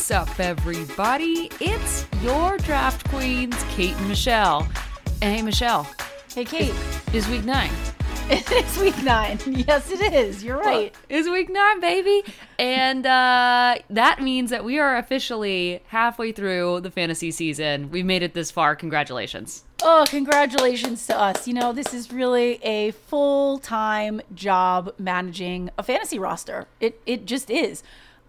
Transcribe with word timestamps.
What's 0.00 0.10
up, 0.12 0.40
everybody? 0.40 1.50
It's 1.60 2.06
your 2.22 2.56
draft 2.56 3.06
queens, 3.10 3.54
Kate 3.68 3.94
and 3.94 4.08
Michelle. 4.08 4.66
And 5.20 5.36
hey, 5.36 5.42
Michelle, 5.42 5.86
Hey, 6.34 6.46
Kate. 6.46 6.72
it's 7.12 7.28
week 7.28 7.44
nine. 7.44 7.70
It 8.30 8.50
is 8.50 8.78
week 8.78 8.96
nine. 9.02 9.38
Yes, 9.44 9.90
it 9.90 10.14
is. 10.14 10.42
You're 10.42 10.56
right. 10.56 10.94
It's 11.10 11.28
week 11.28 11.50
nine, 11.50 11.80
baby. 11.80 12.22
And 12.58 13.04
uh, 13.04 13.76
that 13.90 14.22
means 14.22 14.48
that 14.48 14.64
we 14.64 14.78
are 14.78 14.96
officially 14.96 15.82
halfway 15.88 16.32
through 16.32 16.80
the 16.80 16.90
fantasy 16.90 17.30
season. 17.30 17.90
We've 17.90 18.06
made 18.06 18.22
it 18.22 18.32
this 18.32 18.50
far. 18.50 18.74
Congratulations. 18.76 19.64
Oh, 19.82 20.06
congratulations 20.08 21.06
to 21.08 21.18
us. 21.18 21.46
You 21.46 21.52
know, 21.52 21.74
this 21.74 21.92
is 21.92 22.10
really 22.10 22.54
a 22.64 22.92
full 22.92 23.58
time 23.58 24.22
job 24.34 24.94
managing 24.98 25.70
a 25.76 25.82
fantasy 25.82 26.18
roster. 26.18 26.68
It, 26.80 27.02
it 27.04 27.26
just 27.26 27.50
is. 27.50 27.82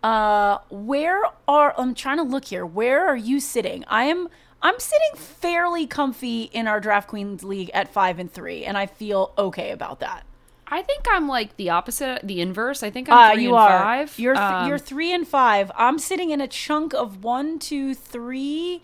Uh, 0.03 0.57
where 0.69 1.21
are, 1.47 1.73
I'm 1.77 1.93
trying 1.93 2.17
to 2.17 2.23
look 2.23 2.45
here. 2.45 2.65
Where 2.65 3.05
are 3.05 3.15
you 3.15 3.39
sitting? 3.39 3.83
I 3.87 4.05
am. 4.05 4.27
I'm 4.63 4.79
sitting 4.79 5.15
fairly 5.15 5.87
comfy 5.87 6.43
in 6.43 6.67
our 6.67 6.79
Draft 6.79 7.07
Queens 7.09 7.43
League 7.43 7.71
at 7.73 7.87
five 7.91 8.19
and 8.19 8.31
three, 8.31 8.63
and 8.63 8.77
I 8.77 8.85
feel 8.85 9.33
okay 9.37 9.71
about 9.71 9.99
that. 10.01 10.23
I 10.67 10.81
think 10.83 11.05
I'm 11.11 11.27
like 11.27 11.57
the 11.57 11.69
opposite, 11.71 12.21
the 12.23 12.41
inverse. 12.41 12.81
I 12.83 12.89
think 12.89 13.09
I'm 13.09 13.17
Uh, 13.17 13.33
three 13.33 13.43
you 13.43 13.49
and 13.49 13.57
are. 13.59 13.79
five. 13.79 14.19
You're 14.19 14.35
th- 14.35 14.43
Um, 14.43 14.67
you're 14.67 14.77
three 14.77 15.11
and 15.13 15.27
five. 15.27 15.71
I'm 15.75 15.99
sitting 15.99 16.29
in 16.31 16.39
a 16.41 16.47
chunk 16.47 16.93
of 16.93 17.23
one, 17.23 17.59
two, 17.59 17.93
three, 17.93 18.81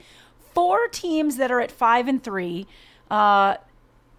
four 0.54 0.88
teams 0.88 1.38
that 1.38 1.52
are 1.52 1.62
at 1.62 1.72
five 1.72 2.08
and 2.08 2.22
three. 2.24 2.68
Uh, 3.10 3.56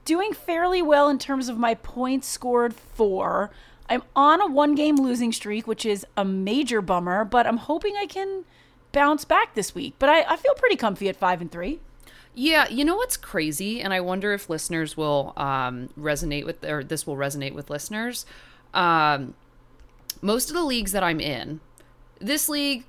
doing 0.05 0.33
fairly 0.33 0.81
well 0.81 1.09
in 1.11 1.19
terms 1.19 1.49
of 1.49 1.59
my 1.59 1.75
points 1.75 2.27
scored 2.27 2.75
for. 2.75 3.51
I'm 3.89 4.03
on 4.15 4.41
a 4.41 4.47
one 4.47 4.75
game 4.75 4.97
losing 4.97 5.33
streak, 5.33 5.67
which 5.67 5.87
is 5.87 6.07
a 6.17 6.25
major 6.25 6.81
bummer, 6.81 7.25
but 7.25 7.47
I'm 7.47 7.57
hoping 7.57 7.95
I 7.97 8.07
can 8.07 8.45
bounce 8.93 9.25
back 9.25 9.55
this 9.55 9.75
week. 9.75 9.95
But 9.99 10.09
I, 10.09 10.23
I 10.23 10.37
feel 10.37 10.55
pretty 10.55 10.77
comfy 10.77 11.09
at 11.09 11.17
five 11.17 11.41
and 11.41 11.51
three. 11.51 11.81
Yeah, 12.35 12.69
you 12.69 12.85
know 12.85 12.95
what's 12.95 13.17
crazy, 13.17 13.81
and 13.81 13.93
I 13.93 14.01
wonder 14.01 14.33
if 14.33 14.49
listeners 14.49 14.97
will 14.97 15.33
um, 15.37 15.89
resonate 15.99 16.45
with, 16.45 16.65
or 16.65 16.85
this 16.85 17.07
will 17.07 17.17
resonate 17.17 17.53
with 17.53 17.69
listeners. 17.69 18.27
Um, 18.73 19.35
most 20.23 20.49
of 20.49 20.55
the 20.55 20.63
leagues 20.63 20.93
that 20.93 21.03
I'm 21.03 21.21
in, 21.21 21.61
this 22.21 22.49
league, 22.49 22.85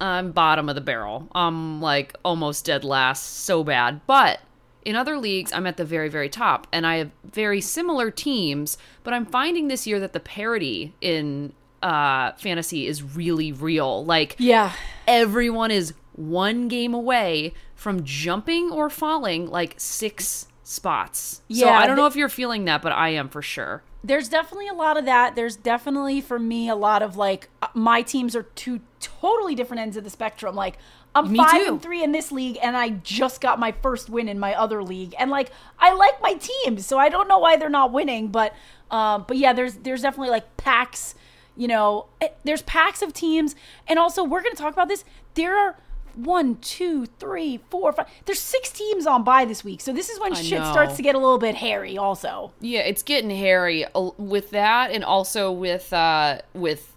I'm 0.00 0.32
bottom 0.32 0.68
of 0.68 0.74
the 0.74 0.80
barrel. 0.80 1.28
I'm 1.34 1.80
like 1.82 2.14
almost 2.24 2.64
dead 2.64 2.82
last, 2.82 3.44
so 3.44 3.62
bad. 3.62 4.00
But 4.06 4.40
in 4.84 4.96
other 4.96 5.18
leagues, 5.18 5.52
I'm 5.52 5.66
at 5.66 5.76
the 5.76 5.84
very, 5.84 6.08
very 6.08 6.28
top, 6.28 6.66
and 6.72 6.86
I 6.86 6.96
have 6.96 7.10
very 7.30 7.60
similar 7.60 8.10
teams. 8.10 8.76
But 9.02 9.14
I'm 9.14 9.26
finding 9.26 9.68
this 9.68 9.86
year 9.86 9.98
that 10.00 10.12
the 10.12 10.20
parity 10.20 10.94
in 11.00 11.52
uh, 11.82 12.32
fantasy 12.32 12.86
is 12.86 13.02
really 13.02 13.52
real. 13.52 14.04
Like, 14.04 14.36
Yeah. 14.38 14.72
everyone 15.06 15.70
is 15.70 15.94
one 16.14 16.68
game 16.68 16.94
away 16.94 17.52
from 17.74 18.04
jumping 18.04 18.70
or 18.70 18.88
falling 18.88 19.46
like 19.48 19.74
six 19.78 20.46
spots. 20.62 21.42
Yeah, 21.48 21.66
so 21.66 21.72
I 21.72 21.86
don't 21.86 21.96
know 21.96 22.06
if 22.06 22.16
you're 22.16 22.28
feeling 22.28 22.64
that, 22.66 22.80
but 22.82 22.92
I 22.92 23.10
am 23.10 23.28
for 23.28 23.42
sure. 23.42 23.82
there's 24.02 24.28
definitely 24.28 24.68
a 24.68 24.74
lot 24.74 24.96
of 24.98 25.06
that. 25.06 25.34
There's 25.34 25.56
definitely 25.56 26.20
for 26.20 26.38
me 26.38 26.68
a 26.68 26.74
lot 26.74 27.02
of 27.02 27.16
like 27.16 27.48
uh, 27.62 27.68
my 27.74 28.02
teams 28.02 28.36
are 28.36 28.42
two 28.42 28.80
totally 29.00 29.54
different 29.54 29.80
ends 29.80 29.96
of 29.96 30.04
the 30.04 30.10
spectrum. 30.10 30.54
Like 30.54 30.76
I'm 31.14 31.30
Me 31.32 31.38
five 31.38 31.62
too. 31.62 31.68
and 31.72 31.82
three 31.82 32.02
in 32.02 32.12
this 32.12 32.32
league, 32.32 32.58
and 32.62 32.76
I 32.76 32.90
just 32.90 33.40
got 33.40 33.58
my 33.58 33.72
first 33.82 34.08
win 34.10 34.28
in 34.28 34.38
my 34.38 34.54
other 34.54 34.82
league, 34.82 35.14
and 35.18 35.30
like 35.30 35.50
I 35.78 35.92
like 35.94 36.20
my 36.20 36.34
teams, 36.34 36.86
so 36.86 36.98
I 36.98 37.08
don't 37.08 37.28
know 37.28 37.38
why 37.38 37.56
they're 37.56 37.68
not 37.68 37.92
winning, 37.92 38.28
but 38.28 38.52
um, 38.90 39.24
but 39.28 39.36
yeah, 39.36 39.52
there's 39.52 39.74
there's 39.76 40.02
definitely 40.02 40.30
like 40.30 40.56
packs. 40.56 41.14
You 41.56 41.68
know, 41.68 42.06
eh, 42.20 42.28
there's 42.42 42.62
packs 42.62 43.00
of 43.00 43.12
teams, 43.12 43.54
and 43.86 43.98
also 43.98 44.24
we're 44.24 44.42
gonna 44.42 44.56
talk 44.56 44.72
about 44.72 44.88
this. 44.88 45.04
There 45.34 45.56
are 45.56 45.76
one, 46.16 46.56
two, 46.56 47.06
three, 47.06 47.60
four, 47.70 47.92
five. 47.92 48.06
There's 48.24 48.40
six 48.40 48.70
teams 48.70 49.06
on 49.06 49.22
by 49.24 49.44
this 49.44 49.62
week, 49.64 49.80
so 49.80 49.92
this 49.92 50.08
is 50.08 50.18
when 50.18 50.32
I 50.32 50.40
shit 50.42 50.58
know. 50.60 50.72
starts 50.72 50.96
to 50.96 51.02
get 51.02 51.14
a 51.14 51.18
little 51.18 51.38
bit 51.38 51.54
hairy. 51.56 51.96
Also, 51.96 52.52
Yeah, 52.60 52.80
it's 52.80 53.02
getting 53.04 53.30
hairy 53.30 53.84
uh, 53.84 54.10
with 54.16 54.50
that, 54.50 54.90
and 54.90 55.04
also 55.04 55.52
with 55.52 55.92
uh, 55.92 56.40
with 56.54 56.93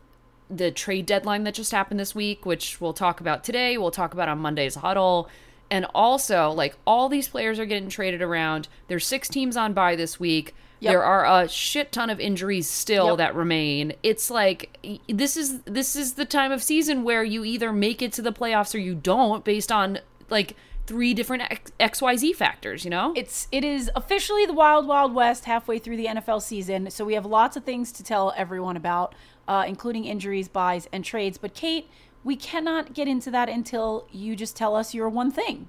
the 0.50 0.72
trade 0.72 1.06
deadline 1.06 1.44
that 1.44 1.54
just 1.54 1.72
happened 1.72 2.00
this 2.00 2.16
week, 2.16 2.46
which 2.46 2.80
we'll 2.80 2.94
talk 2.94 3.20
about 3.20 3.44
today. 3.44 3.78
We'll 3.78 3.92
talk 3.92 4.14
about 4.14 4.30
on 4.30 4.40
Monday's 4.40 4.76
huddle, 4.76 5.30
and 5.70 5.86
also 5.94 6.52
like 6.52 6.76
all 6.86 7.10
these 7.10 7.28
players 7.28 7.60
are 7.60 7.66
getting 7.66 7.90
traded 7.90 8.22
around. 8.22 8.68
There's 8.88 9.06
six 9.06 9.28
teams 9.28 9.58
on 9.58 9.74
by 9.74 9.96
this 9.96 10.20
week. 10.20 10.56
Yep. 10.80 10.92
There 10.92 11.04
are 11.04 11.26
a 11.44 11.50
shit 11.50 11.92
ton 11.92 12.10
of 12.12 12.20
injuries 12.20 12.70
still 12.70 13.08
Yep. 13.10 13.18
that 13.18 13.36
remain. 13.36 13.94
It's 14.04 14.30
like 14.30 14.78
this 15.10 15.36
is 15.36 15.62
this 15.62 15.96
is 15.96 16.14
the 16.14 16.26
time 16.26 16.52
of 16.52 16.62
season 16.62 17.04
where 17.04 17.24
you 17.24 17.44
either 17.44 17.74
make 17.74 18.02
it 18.02 18.14
to 18.14 18.22
the 18.22 18.32
playoffs 18.32 18.76
or 18.76 18.78
you 18.78 18.94
don't, 18.94 19.44
based 19.44 19.72
on 19.72 20.00
like 20.30 20.56
three 20.88 21.14
different 21.14 21.44
X- 21.44 21.72
XYZ 22.00 22.34
factors. 22.36 22.84
You 22.84 22.90
know, 22.90 23.14
it's 23.16 23.48
it 23.52 23.64
is 23.64 23.92
officially 23.96 24.46
the 24.46 24.54
wild 24.54 24.88
wild 24.88 25.14
west 25.14 25.46
halfway 25.46 25.78
through 25.78 25.98
the 25.98 26.08
NFL 26.08 26.42
season 26.42 26.90
so 26.90 27.06
we 27.06 27.14
have 27.14 27.26
lots 27.26 27.56
of 27.56 27.64
things 27.64 27.92
to 27.92 28.04
tell 28.04 28.34
everyone 28.36 28.76
about 28.78 29.14
uh, 29.48 29.64
including 29.68 30.06
injuries 30.06 30.48
buys 30.48 30.88
and 30.92 31.06
trades 31.06 31.38
but 31.38 31.54
Kate 31.54 31.90
we 32.24 32.36
cannot 32.36 32.94
get 32.94 33.08
into 33.08 33.30
that 33.32 33.48
until 33.50 34.08
you 34.12 34.36
just 34.36 34.56
tell 34.58 34.76
us 34.76 34.94
your 34.94 35.08
one 35.10 35.30
thing 35.32 35.68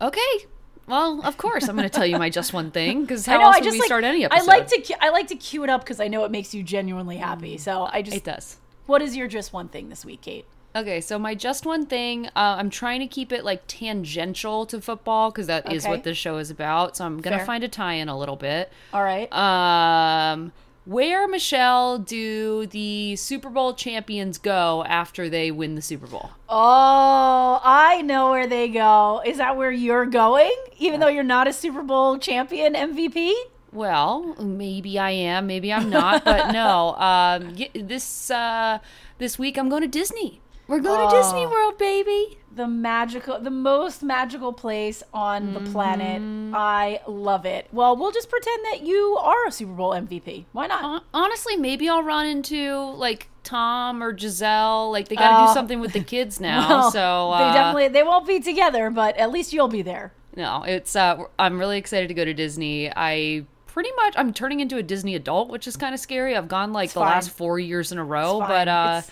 Okay. 0.00 0.20
Well, 0.86 1.20
of 1.24 1.36
course, 1.36 1.68
I'm 1.68 1.76
going 1.76 1.88
to 1.88 1.94
tell 1.94 2.06
you 2.06 2.18
my 2.18 2.30
just 2.40 2.52
one 2.52 2.70
thing 2.72 3.02
because 3.02 3.28
I 3.28 3.32
how 3.32 3.38
know 3.38 3.44
else 3.46 3.56
I 3.56 3.60
just 3.60 3.74
we 3.74 3.80
like 3.80 3.86
start 3.86 4.04
any 4.04 4.24
episode? 4.24 4.42
I 4.42 4.46
like 4.46 4.66
to 4.68 5.04
I 5.04 5.10
like 5.10 5.28
to 5.28 5.36
cue 5.36 5.62
it 5.62 5.70
up 5.70 5.82
because 5.82 6.00
I 6.00 6.08
know 6.08 6.24
it 6.24 6.30
makes 6.30 6.54
you 6.54 6.62
genuinely 6.62 7.16
happy 7.18 7.56
so 7.58 7.88
I 7.90 8.02
just 8.02 8.16
It 8.16 8.24
does. 8.24 8.56
what 8.86 9.00
is 9.02 9.16
your 9.16 9.28
just 9.28 9.52
one 9.52 9.68
thing 9.68 9.88
this 9.88 10.04
week 10.04 10.22
Kate 10.22 10.46
Okay, 10.74 11.00
so 11.00 11.18
my 11.18 11.34
just 11.34 11.66
one 11.66 11.84
thing, 11.86 12.26
uh, 12.28 12.30
I'm 12.58 12.70
trying 12.70 13.00
to 13.00 13.06
keep 13.08 13.32
it 13.32 13.44
like 13.44 13.62
tangential 13.66 14.66
to 14.66 14.80
football 14.80 15.30
because 15.30 15.48
that 15.48 15.72
is 15.72 15.84
Okay. 15.84 15.90
what 15.90 16.04
this 16.04 16.16
show 16.16 16.38
is 16.38 16.48
about. 16.50 16.96
So 16.96 17.04
I'm 17.04 17.20
going 17.20 17.32
to 17.32 17.38
Fair. 17.38 17.46
find 17.46 17.64
a 17.64 17.68
tie 17.68 17.94
in 17.94 18.08
a 18.08 18.16
little 18.16 18.36
bit. 18.36 18.70
all 18.94 19.02
right 19.02 19.28
Um, 19.32 20.52
where 20.86 21.26
Michelle 21.28 21.98
do 21.98 22.66
the 22.66 23.16
Super 23.16 23.50
Bowl 23.50 23.74
champions 23.74 24.38
go 24.38 24.84
after 24.88 25.28
they 25.28 25.50
win 25.50 25.74
the 25.74 25.82
Super 25.82 26.06
Bowl? 26.06 26.30
Oh, 26.48 27.60
I 27.64 28.02
know 28.02 28.30
where 28.30 28.46
they 28.46 28.68
go. 28.68 29.22
Is 29.26 29.38
that 29.38 29.56
where 29.56 29.70
you're 29.72 30.06
going? 30.06 30.54
Even 30.78 31.00
though 31.00 31.08
you're 31.08 31.22
not 31.24 31.48
a 31.48 31.52
Super 31.52 31.82
Bowl 31.82 32.16
champion 32.18 32.74
MVP? 32.74 33.32
Well, 33.72 34.34
maybe 34.40 34.98
I 34.98 35.10
am, 35.10 35.46
maybe 35.46 35.72
I'm 35.72 35.90
not, 35.90 36.24
but 36.24 36.52
no. 36.52 36.94
Um, 36.96 37.56
this 37.74 38.30
uh, 38.30 38.78
this 39.18 39.38
week 39.38 39.58
I'm 39.58 39.68
going 39.68 39.82
to 39.82 39.88
Disney. 39.88 40.40
We're 40.70 40.80
going 40.80 41.08
to 41.10 41.14
Disney 41.16 41.44
Oh. 41.44 41.50
World, 41.50 41.78
baby. 41.78 42.38
the 42.54 42.66
magical 42.66 43.38
the 43.40 43.50
most 43.50 44.02
magical 44.02 44.52
place 44.52 45.02
on 45.14 45.54
the 45.54 45.60
planet 45.70 46.20
i 46.52 47.00
love 47.06 47.46
it 47.46 47.68
well 47.72 47.96
we'll 47.96 48.10
just 48.10 48.28
pretend 48.28 48.64
that 48.64 48.80
you 48.82 49.16
are 49.20 49.46
a 49.46 49.52
super 49.52 49.72
bowl 49.72 49.92
mvp 49.92 50.44
why 50.52 50.66
not 50.66 51.04
Honestly, 51.14 51.56
maybe 51.56 51.88
I'll 51.88 52.02
run 52.02 52.26
into 52.26 52.76
like 52.96 53.28
Tom 53.44 54.02
or 54.02 54.12
Gisele. 54.12 54.90
Like 54.90 55.06
they 55.08 55.14
got 55.16 55.30
to 55.30 55.44
Oh. 55.44 55.46
do 55.48 55.54
something 55.54 55.78
with 55.80 55.92
the 55.92 56.02
kids 56.02 56.40
now. 56.50 56.68
Well, 56.68 56.90
so 56.90 57.30
uh, 57.30 57.38
they 57.52 57.54
definitely 57.58 57.88
they 57.88 58.02
won't 58.02 58.26
be 58.26 58.40
together 58.40 58.90
but 58.90 59.16
at 59.16 59.30
least 59.30 59.52
you'll 59.52 59.68
be 59.68 59.82
there 59.82 60.12
no, 60.36 60.62
it's 60.64 60.94
uh, 60.96 61.24
I'm 61.38 61.58
really 61.58 61.78
excited 61.78 62.06
to 62.08 62.14
go 62.14 62.24
to 62.24 62.32
Disney. 62.34 62.90
I 62.94 63.46
pretty 63.66 63.90
much 63.96 64.14
I'm 64.16 64.32
turning 64.32 64.60
into 64.60 64.76
a 64.76 64.82
Disney 64.82 65.14
adult, 65.16 65.48
which 65.50 65.66
is 65.66 65.76
kind 65.76 65.92
of 65.94 66.00
scary. 66.00 66.36
I've 66.36 66.46
gone 66.48 66.72
like 66.72 66.90
the 66.90 67.00
fine. 67.00 67.10
last 67.10 67.30
four 67.30 67.58
years 67.58 67.90
in 67.92 67.98
a 67.98 68.04
row, 68.04 68.38
but 68.38 68.68
uh, 68.68 68.96
It's- 69.02 69.10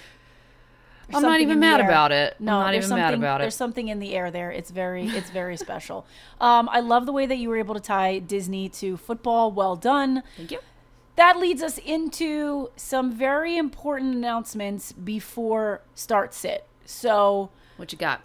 I'm 1.14 1.22
not 1.22 1.40
even 1.40 1.58
mad 1.60 1.80
air. 1.80 1.86
about 1.86 2.12
it. 2.12 2.36
I'm 2.38 2.44
No, 2.46 2.60
not 2.60 2.72
there's 2.72 2.86
even 2.86 2.96
mad 2.98 3.14
about 3.14 3.40
it. 3.40 3.44
There's 3.44 3.54
something 3.56 3.88
in 3.88 3.98
the 3.98 4.14
air 4.14 4.30
there. 4.30 4.50
It's 4.50 4.70
very, 4.70 5.06
it's 5.06 5.30
very 5.30 5.56
special. 5.56 6.06
Um, 6.40 6.68
I 6.70 6.80
love 6.80 7.06
the 7.06 7.12
way 7.12 7.26
that 7.26 7.36
you 7.38 7.48
were 7.48 7.56
able 7.56 7.74
to 7.74 7.80
tie 7.80 8.18
Disney 8.18 8.68
to 8.70 8.96
football. 8.96 9.50
Well 9.50 9.76
done. 9.76 10.22
Thank 10.36 10.50
you. 10.50 10.58
That 11.16 11.38
leads 11.38 11.62
us 11.62 11.78
into 11.78 12.70
some 12.76 13.12
very 13.12 13.56
important 13.56 14.14
announcements 14.14 14.92
before 14.92 15.82
start 15.94 16.32
sit. 16.34 16.66
So, 16.84 17.50
What 17.76 17.90
you 17.92 17.98
got? 17.98 18.20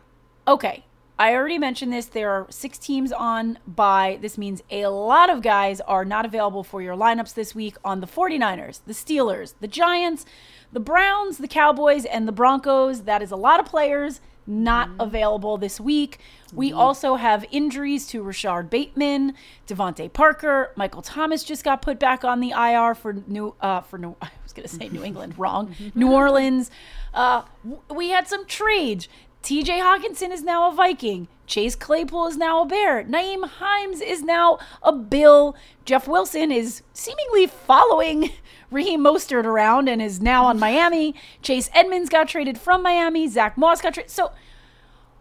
Okay. 0.47 0.85
I 1.17 1.35
already 1.35 1.59
mentioned 1.59 1.93
this. 1.93 2.07
There 2.07 2.31
are 2.31 2.47
six 2.49 2.77
teams 2.77 3.11
on 3.11 3.59
by. 3.67 4.17
This 4.21 4.37
means 4.37 4.63
a 4.71 4.87
lot 4.87 5.29
of 5.29 5.41
guys 5.41 5.79
are 5.81 6.03
not 6.03 6.25
available 6.25 6.63
for 6.63 6.81
your 6.81 6.95
lineups 6.95 7.33
this 7.35 7.53
week 7.53 7.75
on 7.85 8.01
the 8.01 8.07
49ers, 8.07 8.81
the 8.87 8.93
Steelers, 8.93 9.53
the 9.59 9.67
Giants, 9.67 10.25
the 10.71 10.79
Browns, 10.79 11.37
the 11.37 11.47
Cowboys, 11.47 12.05
and 12.05 12.27
the 12.27 12.31
Broncos. 12.31 13.03
That 13.03 13.21
is 13.21 13.31
a 13.31 13.35
lot 13.35 13.59
of 13.59 13.65
players 13.67 14.21
not 14.45 14.89
available 14.99 15.57
this 15.57 15.79
week. 15.79 16.19
We 16.53 16.71
also 16.71 17.15
have 17.15 17.45
injuries 17.51 18.05
to 18.07 18.21
Rashod 18.21 18.69
Bateman, 18.69 19.33
DeVante 19.67 20.11
Parker, 20.11 20.71
Michael 20.75 21.01
Thomas 21.01 21.43
just 21.43 21.63
got 21.63 21.81
put 21.81 21.99
back 21.99 22.23
on 22.23 22.39
the 22.39 22.51
IR 22.51 22.93
for 22.93 23.13
New 23.13 23.55
uh, 23.61 23.81
for 23.81 23.97
New. 23.97 24.15
I 24.21 24.29
was 24.43 24.53
going 24.53 24.67
to 24.67 24.73
say 24.73 24.89
New 24.89 25.03
England, 25.03 25.35
wrong. 25.37 25.75
New 25.95 26.11
Orleans. 26.11 26.69
Uh, 27.13 27.43
we 27.89 28.09
had 28.09 28.27
some 28.27 28.45
trades. 28.45 29.07
TJ 29.43 29.81
Hockenson 29.81 30.31
is 30.31 30.41
now 30.41 30.71
a 30.71 30.73
Viking. 30.73 31.27
Chase 31.47 31.75
Claypool 31.75 32.27
is 32.27 32.37
now 32.37 32.61
a 32.61 32.65
Bear. 32.65 33.03
Nyheim 33.03 33.45
Hines 33.45 33.99
is 33.99 34.23
now 34.23 34.57
a 34.81 34.93
Bill. 34.93 35.53
Jeff 35.83 36.07
Wilson 36.07 36.49
is 36.49 36.81
seemingly 36.93 37.47
following 37.47 38.31
Raheem 38.71 39.01
Mostert 39.01 39.43
around 39.43 39.89
and 39.89 40.01
is 40.01 40.21
now 40.21 40.45
on 40.45 40.57
Miami. 40.57 41.13
Chase 41.41 41.69
Edmonds 41.73 42.09
got 42.09 42.29
traded 42.29 42.57
from 42.57 42.81
Miami. 42.81 43.27
Zack 43.27 43.57
Moss 43.57 43.81
got 43.81 43.95
traded. 43.95 44.09
So 44.09 44.31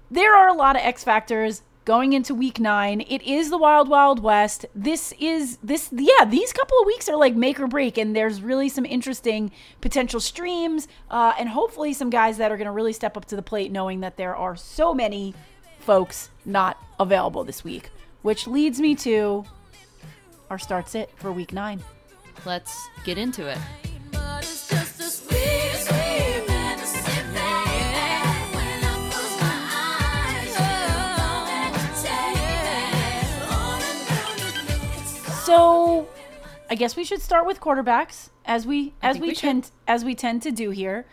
there 0.08 0.36
are 0.36 0.46
a 0.46 0.54
lot 0.54 0.76
of 0.76 0.82
X 0.82 1.02
factors 1.02 1.62
going 1.84 2.12
into 2.12 2.34
week 2.34 2.60
nine. 2.60 3.00
It 3.00 3.22
is 3.22 3.50
the 3.50 3.58
wild, 3.58 3.88
wild 3.88 4.22
west. 4.22 4.66
This 4.74 5.12
is 5.18 5.58
this, 5.62 5.88
yeah. 5.92 6.24
These 6.24 6.52
couple 6.52 6.78
of 6.80 6.86
weeks 6.86 7.08
are 7.08 7.16
like 7.16 7.34
make 7.34 7.58
or 7.60 7.66
break, 7.66 7.98
and 7.98 8.14
there's 8.14 8.40
really 8.42 8.68
some 8.68 8.84
interesting 8.84 9.50
potential 9.80 10.20
streams, 10.20 10.88
uh, 11.10 11.32
and 11.38 11.48
hopefully 11.48 11.92
some 11.92 12.10
guys 12.10 12.38
that 12.38 12.52
are 12.52 12.56
going 12.56 12.66
to 12.66 12.72
really 12.72 12.92
step 12.92 13.16
up 13.16 13.24
to 13.26 13.36
the 13.36 13.42
plate, 13.42 13.72
knowing 13.72 14.00
that 14.00 14.16
there 14.16 14.36
are 14.36 14.56
so 14.56 14.94
many 14.94 15.34
folks 15.80 16.30
not 16.44 16.78
available 17.00 17.44
this 17.44 17.64
week. 17.64 17.90
Which 18.22 18.46
leads 18.46 18.78
me 18.78 18.94
to 18.96 19.44
our 20.48 20.58
start 20.58 20.88
sit 20.88 21.10
for 21.16 21.32
week 21.32 21.52
nine. 21.52 21.82
Let's 22.44 22.88
get 23.04 23.18
into 23.18 23.48
it. 23.48 23.58
So, 35.52 36.08
I 36.70 36.74
guess 36.76 36.96
we 36.96 37.04
should 37.04 37.20
start 37.20 37.46
with 37.46 37.60
quarterbacks 37.60 38.30
as 38.46 38.66
we 38.66 38.94
as 39.02 39.18
we, 39.18 39.28
we 39.28 39.34
tend 39.34 39.70
as 39.86 40.02
we 40.02 40.14
tend 40.14 40.40
to 40.44 40.50
do 40.50 40.70
here. 40.70 41.04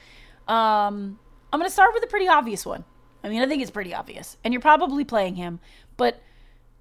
Um, 0.48 1.20
I'm 1.52 1.60
going 1.60 1.68
to 1.68 1.74
start 1.74 1.94
with 1.94 2.06
a 2.06 2.08
pretty 2.08 2.30
obvious 2.30 2.66
one. 2.66 2.86
I 3.22 3.28
mean, 3.28 3.42
I 3.42 3.48
think 3.48 3.62
it's 3.62 3.70
pretty 3.70 3.94
obvious, 3.94 4.38
and 4.42 4.54
you're 4.54 4.62
probably 4.62 5.04
playing 5.04 5.36
him, 5.36 5.60
but 5.98 6.22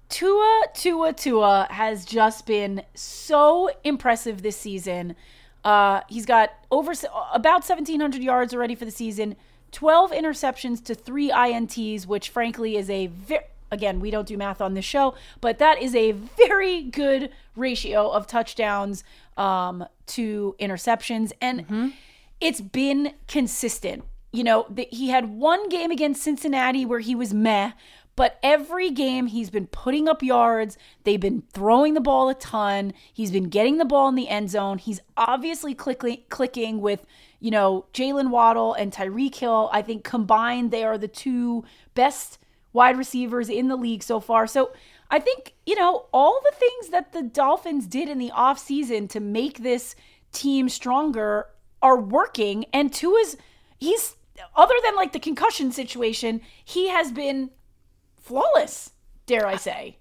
Tua 0.07 0.67
Tua 0.73 1.11
Tua 1.11 1.67
has 1.69 2.05
just 2.05 2.45
been 2.45 2.83
so 2.93 3.69
impressive 3.83 4.41
this 4.41 4.55
season. 4.55 5.17
Uh, 5.65 5.99
he's 6.07 6.25
got 6.25 6.51
over 6.71 6.93
about 7.33 7.67
1,700 7.67 8.23
yards 8.23 8.53
already 8.53 8.75
for 8.75 8.85
the 8.85 8.91
season, 8.91 9.35
12 9.73 10.11
interceptions 10.11 10.81
to 10.85 10.95
three 10.95 11.29
INTs, 11.29 12.05
which 12.05 12.29
frankly 12.29 12.77
is 12.77 12.89
a 12.89 13.07
very 13.07 13.43
again 13.71 13.99
we 13.99 14.11
don't 14.11 14.27
do 14.27 14.37
math 14.37 14.61
on 14.61 14.73
this 14.73 14.85
show, 14.85 15.15
but 15.41 15.59
that 15.59 15.81
is 15.81 15.95
a 15.95 16.11
very 16.47 16.83
good 16.83 17.31
ratio 17.55 18.09
of 18.09 18.27
touchdowns 18.27 19.03
um, 19.37 19.85
to 20.07 20.55
interceptions, 20.59 21.31
and 21.41 21.93
it's 22.41 22.61
been 22.61 23.13
consistent. 23.27 24.03
You 24.31 24.43
know, 24.43 24.65
the, 24.69 24.87
he 24.91 25.09
had 25.09 25.29
one 25.29 25.69
game 25.69 25.91
against 25.91 26.21
Cincinnati 26.21 26.85
where 26.85 26.99
he 26.99 27.15
was 27.15 27.33
meh, 27.33 27.71
but 28.15 28.37
every 28.43 28.91
game 28.91 29.27
he's 29.27 29.49
been 29.49 29.67
putting 29.67 30.07
up 30.07 30.21
yards. 30.21 30.77
They've 31.03 31.19
been 31.19 31.43
throwing 31.53 31.93
the 31.93 32.01
ball 32.01 32.29
a 32.29 32.35
ton. 32.35 32.93
He's 33.13 33.31
been 33.31 33.49
getting 33.49 33.77
the 33.77 33.85
ball 33.85 34.09
in 34.09 34.15
the 34.15 34.27
end 34.27 34.49
zone. 34.49 34.77
He's 34.77 34.99
obviously 35.15 35.73
clicking, 35.73 36.23
clicking 36.29 36.81
with, 36.81 37.05
you 37.39 37.49
know, 37.49 37.85
Jalen 37.93 38.29
Waddle 38.29 38.73
and 38.73 38.91
Tyreek 38.91 39.35
Hill. 39.35 39.69
I 39.71 39.81
think 39.81 40.03
combined, 40.03 40.69
they 40.69 40.83
are 40.83 40.97
the 40.97 41.07
two 41.07 41.63
best 41.95 42.39
wide 42.73 42.97
receivers 42.97 43.49
in 43.49 43.67
the 43.67 43.75
league 43.75 44.03
so 44.03 44.19
far. 44.19 44.47
So 44.47 44.71
I 45.09 45.19
think, 45.19 45.53
you 45.65 45.75
know, 45.75 46.05
all 46.13 46.39
the 46.43 46.55
things 46.55 46.89
that 46.89 47.13
the 47.13 47.23
Dolphins 47.23 47.87
did 47.87 48.09
in 48.09 48.17
the 48.19 48.31
offseason 48.31 49.09
to 49.09 49.19
make 49.19 49.59
this 49.59 49.95
team 50.31 50.69
stronger 50.69 51.47
are 51.81 51.99
working. 51.99 52.65
And 52.71 52.93
Tua's, 52.93 53.37
he's, 53.77 54.15
other 54.55 54.75
than 54.83 54.95
like 54.95 55.13
the 55.13 55.19
concussion 55.19 55.71
situation, 55.71 56.41
he 56.63 56.89
has 56.89 57.11
been 57.11 57.49
flawless, 58.17 58.91
dare 59.25 59.47
I 59.47 59.55
say. 59.55 59.97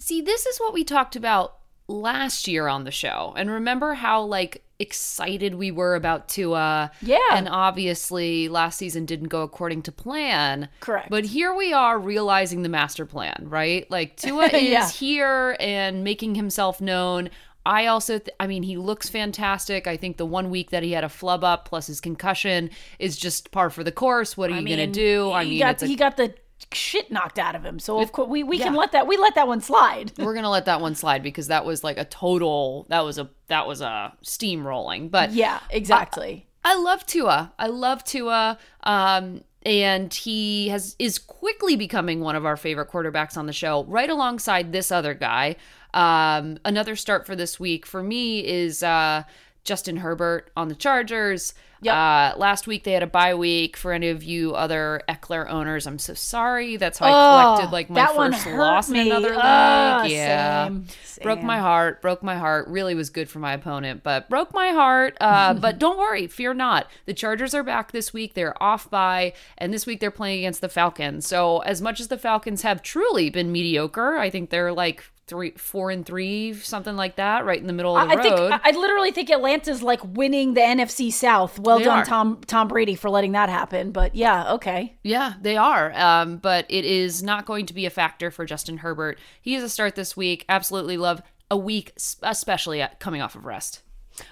See, 0.00 0.20
this 0.20 0.46
is 0.46 0.58
what 0.58 0.72
we 0.72 0.84
talked 0.84 1.16
about 1.16 1.56
last 1.88 2.46
year 2.46 2.68
on 2.68 2.84
the 2.84 2.92
show. 2.92 3.34
And 3.36 3.50
remember 3.50 3.94
how 3.94 4.22
like 4.22 4.62
excited 4.78 5.54
we 5.54 5.70
were 5.70 5.94
about 5.94 6.28
Tua. 6.28 6.90
Yeah. 7.02 7.18
And 7.32 7.48
obviously 7.48 8.48
last 8.48 8.78
season 8.78 9.06
didn't 9.06 9.28
go 9.28 9.42
according 9.42 9.82
to 9.82 9.92
plan. 9.92 10.68
Correct. 10.80 11.10
But 11.10 11.24
here 11.24 11.54
we 11.54 11.72
are 11.72 11.98
realizing 11.98 12.62
the 12.62 12.68
master 12.68 13.06
plan, 13.06 13.46
right? 13.48 13.90
Like 13.90 14.16
Tua 14.18 14.46
is 14.46 14.62
Yeah. 14.70 14.88
here 14.90 15.56
and 15.60 16.04
making 16.04 16.34
himself 16.34 16.80
known. 16.80 17.30
I 17.66 17.86
also, 17.86 18.18
th- 18.18 18.34
I 18.40 18.46
mean, 18.46 18.62
he 18.62 18.78
looks 18.78 19.10
fantastic. 19.10 19.86
I 19.86 19.96
think 19.98 20.16
the 20.16 20.24
one 20.24 20.48
week 20.48 20.70
that 20.70 20.82
he 20.82 20.92
had 20.92 21.04
a 21.04 21.08
flub 21.10 21.44
up 21.44 21.66
plus 21.66 21.86
his 21.88 22.00
concussion 22.00 22.70
is 22.98 23.16
just 23.16 23.50
par 23.50 23.68
for 23.68 23.84
the 23.84 23.92
course. 23.92 24.36
What 24.38 24.50
are 24.50 24.58
you 24.58 24.66
going 24.66 24.78
to 24.78 24.86
do? 24.86 25.30
I 25.32 25.44
mean, 25.44 25.58
got, 25.58 25.82
a 25.82 25.86
he 25.86 25.94
got 25.96 26.16
the 26.16 26.32
shit 26.72 27.10
knocked 27.10 27.38
out 27.38 27.54
of 27.54 27.64
him. 27.64 27.78
So 27.78 28.00
of 28.00 28.12
course 28.12 28.28
we, 28.28 28.42
we 28.42 28.58
can 28.58 28.74
let 28.74 28.92
that 28.92 29.06
we 29.06 29.16
let 29.16 29.34
that 29.34 29.46
one 29.46 29.60
slide. 29.60 30.12
we're 30.18 30.34
gonna 30.34 30.50
let 30.50 30.66
that 30.66 30.80
one 30.80 30.94
slide 30.94 31.22
because 31.22 31.48
that 31.48 31.64
was 31.64 31.82
like 31.84 31.98
a 31.98 32.04
total 32.04 32.86
that 32.88 33.00
was 33.04 33.18
a 33.18 33.28
that 33.48 33.66
was 33.66 33.80
a 33.80 34.12
steamrolling 34.24 35.10
but 35.10 35.32
yeah, 35.32 35.60
exactly. 35.70 36.46
i 36.64 36.74
love 36.76 37.06
tua 37.06 37.52
i 37.58 37.66
love 37.66 38.04
tua 38.04 38.58
um 38.82 39.42
and 39.64 40.12
he 40.12 40.68
has 40.68 40.94
is 40.98 41.18
quickly 41.18 41.76
becoming 41.76 42.20
one 42.20 42.36
of 42.36 42.44
our 42.44 42.56
favorite 42.56 42.90
quarterbacks 42.90 43.36
on 43.36 43.46
the 43.46 43.52
show 43.52 43.84
right 43.84 44.10
alongside 44.10 44.72
this 44.72 44.90
other 44.92 45.14
guy 45.14 45.56
um 45.94 46.58
another 46.64 46.94
start 46.96 47.26
for 47.26 47.34
this 47.34 47.58
week 47.58 47.86
for 47.86 48.02
me 48.02 48.46
is 48.46 48.82
uh 48.82 49.22
justin 49.68 49.98
herbert 49.98 50.50
on 50.56 50.68
the 50.68 50.74
chargers 50.74 51.52
Yep. 51.80 51.94
Uh, 51.94 52.34
last 52.38 52.66
week 52.66 52.82
they 52.82 52.92
had 52.92 53.02
a 53.04 53.06
bye 53.06 53.34
week. 53.34 53.76
For 53.76 53.92
any 53.92 54.08
of 54.08 54.24
you 54.24 54.54
other 54.54 55.00
Ekeler 55.08 55.48
owners, 55.48 55.86
I'm 55.86 55.98
so 55.98 56.12
sorry. 56.14 56.76
That's 56.76 56.98
how 56.98 57.06
I 57.06 57.10
Oh, 57.10 57.54
collected 57.54 57.72
like 57.72 57.88
my 57.88 58.06
first 58.06 58.46
loss 58.48 58.88
in 58.88 58.94
me. 58.94 59.10
another 59.10 59.30
league. 59.30 59.40
Ah, 59.40 60.04
yeah, 60.04 60.64
same, 60.66 60.86
broke 61.22 61.42
my 61.42 61.58
heart. 61.58 62.02
Broke 62.02 62.22
my 62.22 62.36
heart. 62.36 62.66
Really 62.66 62.96
was 62.96 63.10
good 63.10 63.28
for 63.30 63.38
my 63.38 63.52
opponent, 63.52 64.02
but 64.02 64.28
broke 64.28 64.52
my 64.52 64.70
heart. 64.70 65.16
Uh, 65.20 65.54
but 65.60 65.78
don't 65.78 65.98
worry, 65.98 66.26
fear 66.26 66.52
not. 66.52 66.88
The 67.06 67.14
Chargers 67.14 67.54
are 67.54 67.62
back 67.62 67.92
this 67.92 68.12
week. 68.12 68.34
They're 68.34 68.60
off 68.60 68.90
by, 68.90 69.32
and 69.56 69.72
this 69.72 69.86
week 69.86 70.00
they're 70.00 70.10
playing 70.10 70.40
against 70.40 70.60
the 70.60 70.68
Falcons. 70.68 71.28
So 71.28 71.60
as 71.60 71.80
much 71.80 72.00
as 72.00 72.08
the 72.08 72.18
Falcons 72.18 72.62
have 72.62 72.82
truly 72.82 73.30
been 73.30 73.52
mediocre, 73.52 74.16
I 74.16 74.30
think 74.30 74.50
they're 74.50 74.72
like 74.72 75.04
three, 75.28 75.52
four 75.52 75.90
and 75.90 76.04
three, 76.04 76.54
something 76.54 76.96
like 76.96 77.16
that, 77.16 77.44
right 77.44 77.60
in 77.60 77.66
the 77.66 77.72
middle 77.72 77.96
of 77.96 78.08
the 78.08 78.14
I 78.16 78.22
think 78.22 78.36
road. 78.36 78.52
I 78.52 78.60
I 78.64 78.70
literally 78.72 79.10
think 79.12 79.30
Atlanta's 79.30 79.82
like 79.82 80.00
winning 80.04 80.54
the 80.54 80.60
NFC 80.60 81.12
South. 81.12 81.58
Well 81.58 81.78
They 81.78 81.84
done, 81.84 82.00
are. 82.00 82.04
Tom 82.04 82.40
Tom 82.46 82.68
Brady, 82.68 82.94
for 82.94 83.10
letting 83.10 83.32
that 83.32 83.48
happen. 83.48 83.92
But 83.92 84.14
yeah, 84.14 84.52
okay. 84.54 84.96
Yeah, 85.02 85.34
they 85.40 85.56
are. 85.56 85.92
Um, 85.92 86.38
but 86.38 86.66
it 86.68 86.84
is 86.84 87.22
not 87.22 87.46
going 87.46 87.66
to 87.66 87.74
be 87.74 87.86
a 87.86 87.90
factor 87.90 88.30
for 88.30 88.44
Justin 88.44 88.78
Herbert. 88.78 89.18
He 89.40 89.54
is 89.54 89.62
a 89.62 89.68
start 89.68 89.94
this 89.94 90.16
week. 90.16 90.44
Absolutely 90.48 90.96
love 90.96 91.22
a 91.50 91.56
week, 91.56 91.92
especially 92.22 92.80
at 92.80 93.00
coming 93.00 93.22
off 93.22 93.34
of 93.34 93.44
rest. 93.46 93.82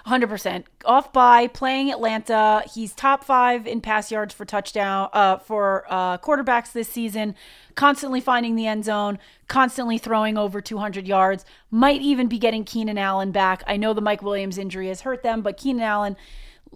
100% 0.05 0.65
off 0.85 1.11
by 1.13 1.47
playing 1.47 1.91
Atlanta. 1.91 2.63
He's 2.73 2.93
top 2.93 3.23
5 3.23 3.67
in 3.67 3.81
pass 3.81 4.11
yards 4.11 4.33
for 4.33 4.45
touchdown 4.45 5.09
uh 5.13 5.37
for 5.37 5.85
uh 5.89 6.17
quarterbacks 6.17 6.71
this 6.71 6.89
season, 6.89 7.35
constantly 7.75 8.21
finding 8.21 8.55
the 8.55 8.67
end 8.67 8.85
zone, 8.85 9.19
constantly 9.47 9.97
throwing 9.97 10.37
over 10.37 10.61
200 10.61 11.07
yards. 11.07 11.45
Might 11.71 12.01
even 12.01 12.27
be 12.27 12.37
getting 12.37 12.63
Keenan 12.63 12.97
Allen 12.97 13.31
back. 13.31 13.63
I 13.67 13.77
know 13.77 13.93
the 13.93 14.01
Mike 14.01 14.21
Williams 14.21 14.57
injury 14.57 14.87
has 14.87 15.01
hurt 15.01 15.23
them, 15.23 15.41
but 15.41 15.57
Keenan 15.57 15.83
Allen 15.83 16.17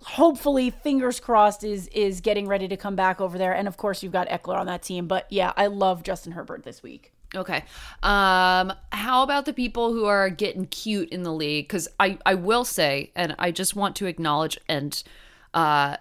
hopefully 0.03 0.70
fingers 0.70 1.20
crossed 1.20 1.63
is 1.63 1.88
is 1.88 2.22
getting 2.22 2.48
ready 2.48 2.68
to 2.68 2.77
come 2.77 2.96
back 2.96 3.20
over 3.20 3.38
there 3.38 3.53
and 3.53 3.68
of 3.68 3.77
course 3.77 4.01
you've 4.01 4.12
got 4.12 4.27
Ekeler 4.30 4.58
on 4.58 4.68
that 4.68 4.82
team. 4.82 5.08
But 5.08 5.27
yeah, 5.30 5.53
I 5.56 5.68
love 5.68 6.03
Justin 6.03 6.34
Herbert 6.34 6.63
this 6.63 6.82
week. 6.82 7.12
Okay. 7.36 7.64
Um, 8.04 8.74
how 8.92 9.24
about 9.24 9.46
the 9.46 9.54
people 9.54 9.94
who 9.94 10.06
are 10.06 10.30
getting 10.30 10.66
cute 10.66 11.10
in 11.10 11.24
the 11.24 11.32
league? 11.32 11.68
Because 11.68 11.88
I, 12.00 12.18
I 12.26 12.36
will 12.36 12.66
say, 12.66 13.12
and 13.16 13.36
I 13.40 13.52
just 13.52 13.76
want 13.76 13.96
to 13.98 14.06
acknowledge 14.06 14.58
and 14.68 15.02
uh, 15.54 15.96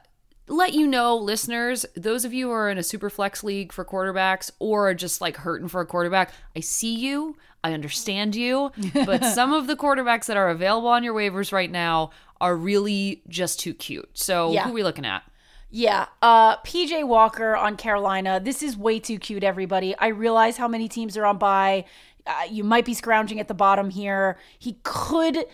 let 0.49 0.75
you 0.75 0.87
know, 0.89 1.17
listeners, 1.17 1.87
those 1.95 2.25
of 2.25 2.33
you 2.33 2.47
who 2.49 2.53
are 2.53 2.69
in 2.69 2.79
a 2.79 2.83
super 2.83 3.09
flex 3.11 3.45
league 3.45 3.73
for 3.73 3.85
quarterbacks 3.85 4.51
or 4.59 4.89
are 4.89 4.95
just 4.95 5.21
like 5.21 5.37
hurting 5.37 5.69
for 5.69 5.81
a 5.81 5.87
quarterback, 5.87 6.33
I 6.57 6.61
see 6.61 6.95
you. 6.97 7.37
I 7.63 7.75
understand 7.75 8.35
you. 8.35 8.73
But 9.07 9.25
some 9.25 9.53
of 9.53 9.67
the 9.69 9.77
quarterbacks 9.77 10.27
that 10.27 10.37
are 10.37 10.49
available 10.49 10.89
on 10.89 11.05
your 11.05 11.15
waivers 11.15 11.53
right 11.53 11.71
now 11.71 12.11
are 12.41 12.57
really 12.57 13.23
just 13.29 13.61
too 13.61 13.75
cute. 13.75 14.09
So 14.15 14.51
Yeah. 14.53 14.65
who 14.65 14.71
are 14.71 14.75
we 14.75 14.83
looking 14.83 15.05
at? 15.05 15.23
Yeah, 15.71 16.07
uh, 16.21 16.57
PJ 16.59 17.07
Walker 17.07 17.55
on 17.57 17.77
Carolina. 17.77 18.41
This 18.41 18.63
is 18.63 18.77
way 18.77 18.99
too 18.99 19.19
cute, 19.19 19.45
everybody. 19.45 19.97
I 19.97 20.09
realize 20.09 20.57
how 20.57 20.67
many 20.67 20.89
teams 20.89 21.17
are 21.17 21.25
on 21.25 21.39
by. 21.39 21.85
Uh, 22.27 22.43
you 22.51 22.65
might 22.65 22.85
be 22.85 22.93
scrounging 22.93 23.39
at 23.39 23.49
the 23.49 23.55
bottom 23.55 23.91
here. 23.91 24.37
He 24.59 24.79
could 24.83 25.47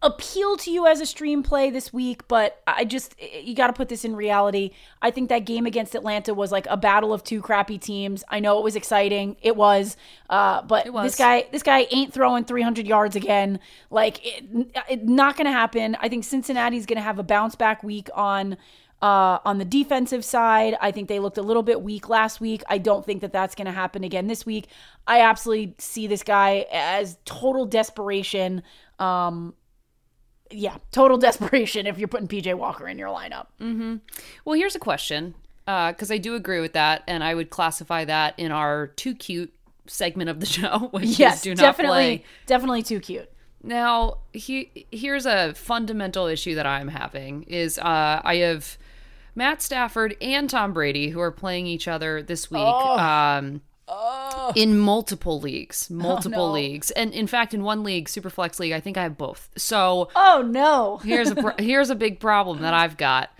appeal 0.00 0.56
to 0.56 0.70
you 0.70 0.86
as 0.86 1.00
a 1.00 1.06
stream 1.06 1.42
play 1.42 1.70
this 1.70 1.92
week, 1.92 2.28
but 2.28 2.62
I 2.66 2.84
just 2.84 3.16
you 3.20 3.54
got 3.54 3.66
to 3.68 3.72
put 3.72 3.88
this 3.88 4.04
in 4.04 4.14
reality. 4.14 4.70
I 5.02 5.10
think 5.10 5.28
that 5.30 5.40
game 5.40 5.66
against 5.66 5.94
Atlanta 5.94 6.34
was 6.34 6.52
like 6.52 6.66
a 6.70 6.76
battle 6.76 7.12
of 7.12 7.24
two 7.24 7.40
crappy 7.40 7.78
teams. 7.78 8.22
I 8.28 8.38
know 8.40 8.58
it 8.58 8.64
was 8.64 8.76
exciting, 8.76 9.36
it 9.42 9.56
was, 9.56 9.96
uh, 10.30 10.62
but 10.62 10.92
was. 10.92 11.12
this 11.12 11.18
guy 11.18 11.46
this 11.50 11.62
guy 11.62 11.86
ain't 11.90 12.12
throwing 12.12 12.44
300 12.44 12.86
yards 12.86 13.16
again. 13.16 13.58
Like 13.90 14.24
it, 14.24 14.44
it 14.88 15.08
not 15.08 15.36
going 15.36 15.46
to 15.46 15.52
happen. 15.52 15.96
I 16.00 16.08
think 16.08 16.24
Cincinnati's 16.24 16.86
going 16.86 16.98
to 16.98 17.02
have 17.02 17.18
a 17.18 17.24
bounce 17.24 17.56
back 17.56 17.82
week 17.82 18.08
on 18.14 18.56
uh, 19.02 19.38
on 19.44 19.58
the 19.58 19.64
defensive 19.64 20.24
side. 20.24 20.76
I 20.80 20.90
think 20.90 21.08
they 21.08 21.18
looked 21.20 21.38
a 21.38 21.42
little 21.42 21.62
bit 21.62 21.82
weak 21.82 22.08
last 22.08 22.40
week. 22.40 22.62
I 22.68 22.78
don't 22.78 23.04
think 23.04 23.20
that 23.20 23.32
that's 23.32 23.54
going 23.54 23.66
to 23.66 23.72
happen 23.72 24.04
again 24.04 24.26
this 24.26 24.44
week. 24.44 24.66
I 25.06 25.20
absolutely 25.20 25.74
see 25.78 26.06
this 26.06 26.22
guy 26.22 26.66
as 26.72 27.16
total 27.24 27.64
desperation. 27.66 28.62
Um, 28.98 29.54
yeah, 30.50 30.78
total 30.92 31.18
desperation 31.28 31.86
if 31.86 31.98
you're 31.98 32.08
putting 32.08 32.28
PJ 32.28 32.54
Walker 32.56 32.88
in 32.88 32.98
your 32.98 33.08
lineup. 33.08 33.46
Mm-hmm. 33.60 33.96
Well, 34.44 34.54
here's 34.56 34.74
a 34.74 34.80
question. 34.80 35.34
because 35.66 36.10
I 36.10 36.18
do 36.18 36.34
agree 36.34 36.60
with 36.60 36.72
that, 36.72 37.02
and 37.06 37.22
I 37.22 37.34
would 37.34 37.50
classify 37.50 38.04
that 38.06 38.34
in 38.38 38.50
our 38.52 38.88
too 38.88 39.14
cute 39.14 39.52
segment 39.86 40.28
of 40.30 40.40
the 40.40 40.46
show, 40.58 40.88
which 40.90 41.18
Yes, 41.18 41.36
is 41.36 41.42
do 41.42 41.50
not 41.50 41.62
definitely, 41.62 42.18
play. 42.18 42.24
definitely 42.46 42.82
too 42.82 43.00
cute. 43.00 43.30
Now, 43.62 44.18
he, 44.32 44.86
here's 44.92 45.26
a 45.26 45.52
fundamental 45.54 46.26
issue 46.26 46.54
that 46.54 46.64
I'm 46.66 46.88
having 46.88 47.42
is 47.44 47.76
uh, 47.78 48.20
I 48.24 48.36
have 48.36 48.78
Matt 49.38 49.62
Stafford 49.62 50.16
and 50.20 50.50
Tom 50.50 50.72
Brady 50.72 51.10
who 51.10 51.20
are 51.20 51.30
playing 51.30 51.66
each 51.66 51.86
other 51.86 52.20
this 52.22 52.50
week 52.50 52.60
um, 52.60 53.62
in 54.56 54.76
multiple 54.76 55.40
leagues, 55.40 55.88
multiple 55.88 56.48
no. 56.48 56.52
leagues, 56.52 56.90
and 56.90 57.14
in 57.14 57.28
fact, 57.28 57.54
in 57.54 57.62
one 57.62 57.84
league, 57.84 58.08
Superflex 58.08 58.58
League, 58.58 58.72
I 58.72 58.80
think 58.80 58.98
I 58.98 59.04
have 59.04 59.16
both. 59.16 59.48
So 59.56 60.10
Oh 60.16 60.42
no. 60.44 60.98
here's 60.98 61.30
a 61.30 61.36
pro- 61.36 61.54
here's 61.58 61.88
a 61.88 61.94
big 61.94 62.18
problem 62.18 62.60
that 62.62 62.74
I've 62.74 62.96
got. 62.96 63.30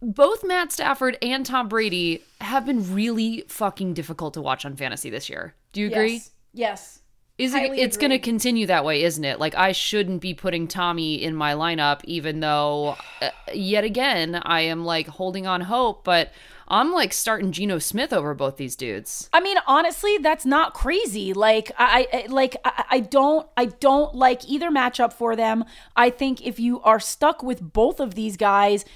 Both 0.00 0.44
Matt 0.44 0.72
Stafford 0.72 1.18
and 1.20 1.44
Tom 1.44 1.68
Brady 1.68 2.22
have 2.40 2.64
been 2.64 2.94
really 2.94 3.44
fucking 3.48 3.94
difficult 3.94 4.34
to 4.34 4.40
watch 4.40 4.64
on 4.64 4.76
fantasy 4.76 5.10
this 5.10 5.28
year. 5.28 5.54
Do 5.72 5.82
you 5.82 5.88
agree? 5.88 6.14
Yes. 6.14 6.30
Yes. 6.52 7.00
Is 7.38 7.54
it, 7.54 7.72
it's 7.72 7.98
going 7.98 8.12
to 8.12 8.18
continue 8.18 8.66
that 8.66 8.82
way, 8.82 9.02
isn't 9.02 9.22
it? 9.22 9.38
Like 9.38 9.54
I 9.54 9.72
shouldn't 9.72 10.22
be 10.22 10.32
putting 10.32 10.66
Tommy 10.66 11.22
in 11.22 11.34
my 11.34 11.52
lineup, 11.52 12.00
even 12.04 12.40
though 12.40 12.96
uh, 13.20 13.28
yet 13.52 13.84
again 13.84 14.40
I 14.42 14.62
am 14.62 14.86
like 14.86 15.06
holding 15.06 15.46
on 15.46 15.60
hope, 15.60 16.02
but 16.02 16.32
I'm 16.66 16.92
like 16.92 17.12
starting 17.12 17.52
Geno 17.52 17.78
Smith 17.78 18.14
over 18.14 18.32
both 18.32 18.56
these 18.56 18.74
dudes. 18.74 19.28
I 19.34 19.40
mean, 19.40 19.58
honestly, 19.66 20.16
that's 20.16 20.46
not 20.46 20.72
crazy. 20.72 21.34
Like, 21.34 21.70
I, 21.78 22.08
I 22.10 22.26
like, 22.28 22.56
I, 22.64 22.84
I 22.92 23.00
don't, 23.00 23.46
I 23.54 23.66
don't 23.66 24.14
like 24.14 24.48
either 24.48 24.70
matchup 24.70 25.12
for 25.12 25.36
them. 25.36 25.64
I 25.94 26.08
think 26.08 26.44
if 26.44 26.58
you 26.58 26.80
are 26.80 26.98
stuck 26.98 27.42
with 27.42 27.72
both 27.72 28.00
of 28.00 28.14
these 28.14 28.38
guys, 28.38 28.86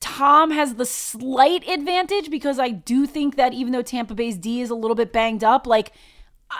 Tom 0.00 0.52
has 0.52 0.76
the 0.76 0.86
slight 0.86 1.68
advantage 1.68 2.30
because 2.30 2.58
I 2.58 2.70
do 2.70 3.06
think 3.06 3.36
that 3.36 3.52
even 3.52 3.72
though 3.72 3.82
Tampa 3.82 4.14
Bay's 4.14 4.38
D 4.38 4.62
is 4.62 4.70
a 4.70 4.74
little 4.74 4.96
bit 4.96 5.12
banged 5.12 5.44
up, 5.44 5.66
like. 5.66 5.92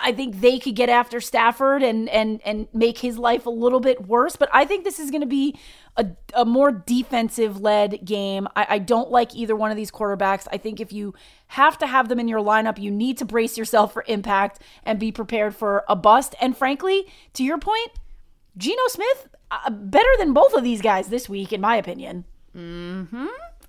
I 0.00 0.12
think 0.12 0.40
they 0.40 0.58
could 0.58 0.76
get 0.76 0.88
after 0.88 1.20
Stafford 1.20 1.82
and 1.82 2.08
and 2.08 2.40
and 2.44 2.68
make 2.72 2.98
his 2.98 3.18
life 3.18 3.46
a 3.46 3.50
little 3.50 3.80
bit 3.80 4.06
worse. 4.06 4.36
But 4.36 4.48
I 4.52 4.64
think 4.64 4.84
this 4.84 4.98
is 4.98 5.10
going 5.10 5.20
to 5.20 5.26
be 5.26 5.58
a, 5.96 6.06
a 6.34 6.44
more 6.44 6.72
defensive 6.72 7.60
led 7.60 8.04
game. 8.04 8.48
I, 8.56 8.66
I 8.70 8.78
don't 8.78 9.10
like 9.10 9.34
either 9.34 9.54
one 9.54 9.70
of 9.70 9.76
these 9.76 9.90
quarterbacks. 9.90 10.46
I 10.50 10.56
think 10.56 10.80
if 10.80 10.92
you 10.92 11.14
have 11.48 11.76
to 11.78 11.86
have 11.86 12.08
them 12.08 12.18
in 12.18 12.28
your 12.28 12.40
lineup, 12.40 12.78
you 12.78 12.90
need 12.90 13.18
to 13.18 13.24
brace 13.24 13.58
yourself 13.58 13.92
for 13.92 14.04
impact 14.08 14.60
and 14.84 14.98
be 14.98 15.12
prepared 15.12 15.54
for 15.54 15.84
a 15.88 15.96
bust. 15.96 16.34
And 16.40 16.56
frankly, 16.56 17.06
to 17.34 17.44
your 17.44 17.58
point, 17.58 17.90
Geno 18.56 18.86
Smith 18.88 19.28
uh, 19.50 19.70
better 19.70 20.08
than 20.18 20.32
both 20.32 20.54
of 20.54 20.64
these 20.64 20.80
guys 20.80 21.08
this 21.08 21.28
week, 21.28 21.52
in 21.52 21.60
my 21.60 21.76
opinion. 21.76 22.24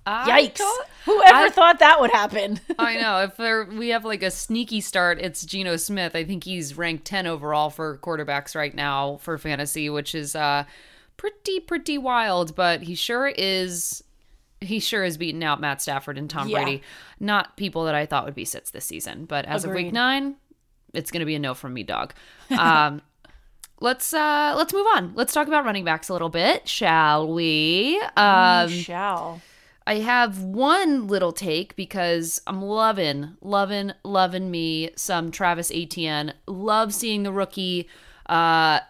I 0.06 0.48
Yikes! 0.48 0.60
Whoever 1.06 1.34
I- 1.46 1.50
thought 1.50 1.78
that 1.78 2.00
would 2.00 2.10
happen? 2.10 2.60
I 2.78 2.96
know. 2.96 3.22
If 3.22 3.36
there, 3.36 3.64
we 3.64 3.88
have 3.88 4.04
like 4.04 4.22
a 4.22 4.30
sneaky 4.30 4.80
start, 4.80 5.18
it's 5.20 5.44
Geno 5.44 5.76
Smith. 5.76 6.14
I 6.14 6.24
think 6.24 6.44
he's 6.44 6.76
ranked 6.76 7.04
10 7.06 7.26
overall 7.26 7.70
for 7.70 7.96
quarterbacks 7.98 8.54
right 8.54 8.74
now 8.74 9.16
for 9.22 9.38
fantasy, 9.38 9.88
which 9.88 10.14
is 10.14 10.36
uh 10.36 10.64
pretty 11.16 11.60
pretty 11.60 11.96
wild, 11.96 12.54
but 12.54 12.82
he 12.82 12.94
sure 12.94 13.28
is 13.28 14.02
he 14.60 14.80
sure 14.80 15.04
is 15.04 15.16
beating 15.16 15.44
out 15.44 15.60
Matt 15.60 15.80
Stafford 15.82 16.18
and 16.18 16.28
Tom 16.28 16.48
Yeah. 16.48 16.62
Brady. 16.62 16.82
Not 17.20 17.56
people 17.56 17.84
that 17.84 17.94
I 17.94 18.04
thought 18.06 18.24
would 18.24 18.34
be 18.34 18.44
sits 18.44 18.70
this 18.70 18.84
season, 18.84 19.24
but 19.26 19.44
as 19.46 19.64
of 19.64 19.72
week 19.72 19.92
9, 19.92 20.36
it's 20.94 21.10
going 21.10 21.20
to 21.20 21.26
be 21.26 21.34
a 21.34 21.38
no 21.38 21.54
from 21.54 21.72
me, 21.74 21.82
dog. 21.82 22.12
Um 22.50 23.00
Let's 23.80 24.14
uh 24.14 24.54
let's 24.56 24.72
move 24.72 24.86
on. 24.94 25.12
Let's 25.14 25.32
talk 25.34 25.48
about 25.48 25.64
running 25.64 25.84
backs 25.84 26.08
a 26.08 26.12
little 26.12 26.28
bit, 26.28 26.68
shall 26.68 27.32
we? 27.32 28.00
Um 28.16 28.68
Shall. 28.70 29.40
I 29.86 29.96
have 29.96 30.42
one 30.42 31.06
little 31.06 31.32
take 31.32 31.76
because 31.76 32.40
I'm 32.46 32.62
loving, 32.62 33.36
loving, 33.42 33.92
loving 34.02 34.50
me 34.50 34.90
some 34.96 35.30
Travis 35.30 35.70
Etienne. 35.74 36.34
Love 36.46 36.94
seeing 36.94 37.22
the 37.22 37.32
rookie 37.32 37.88
uh 38.26 38.80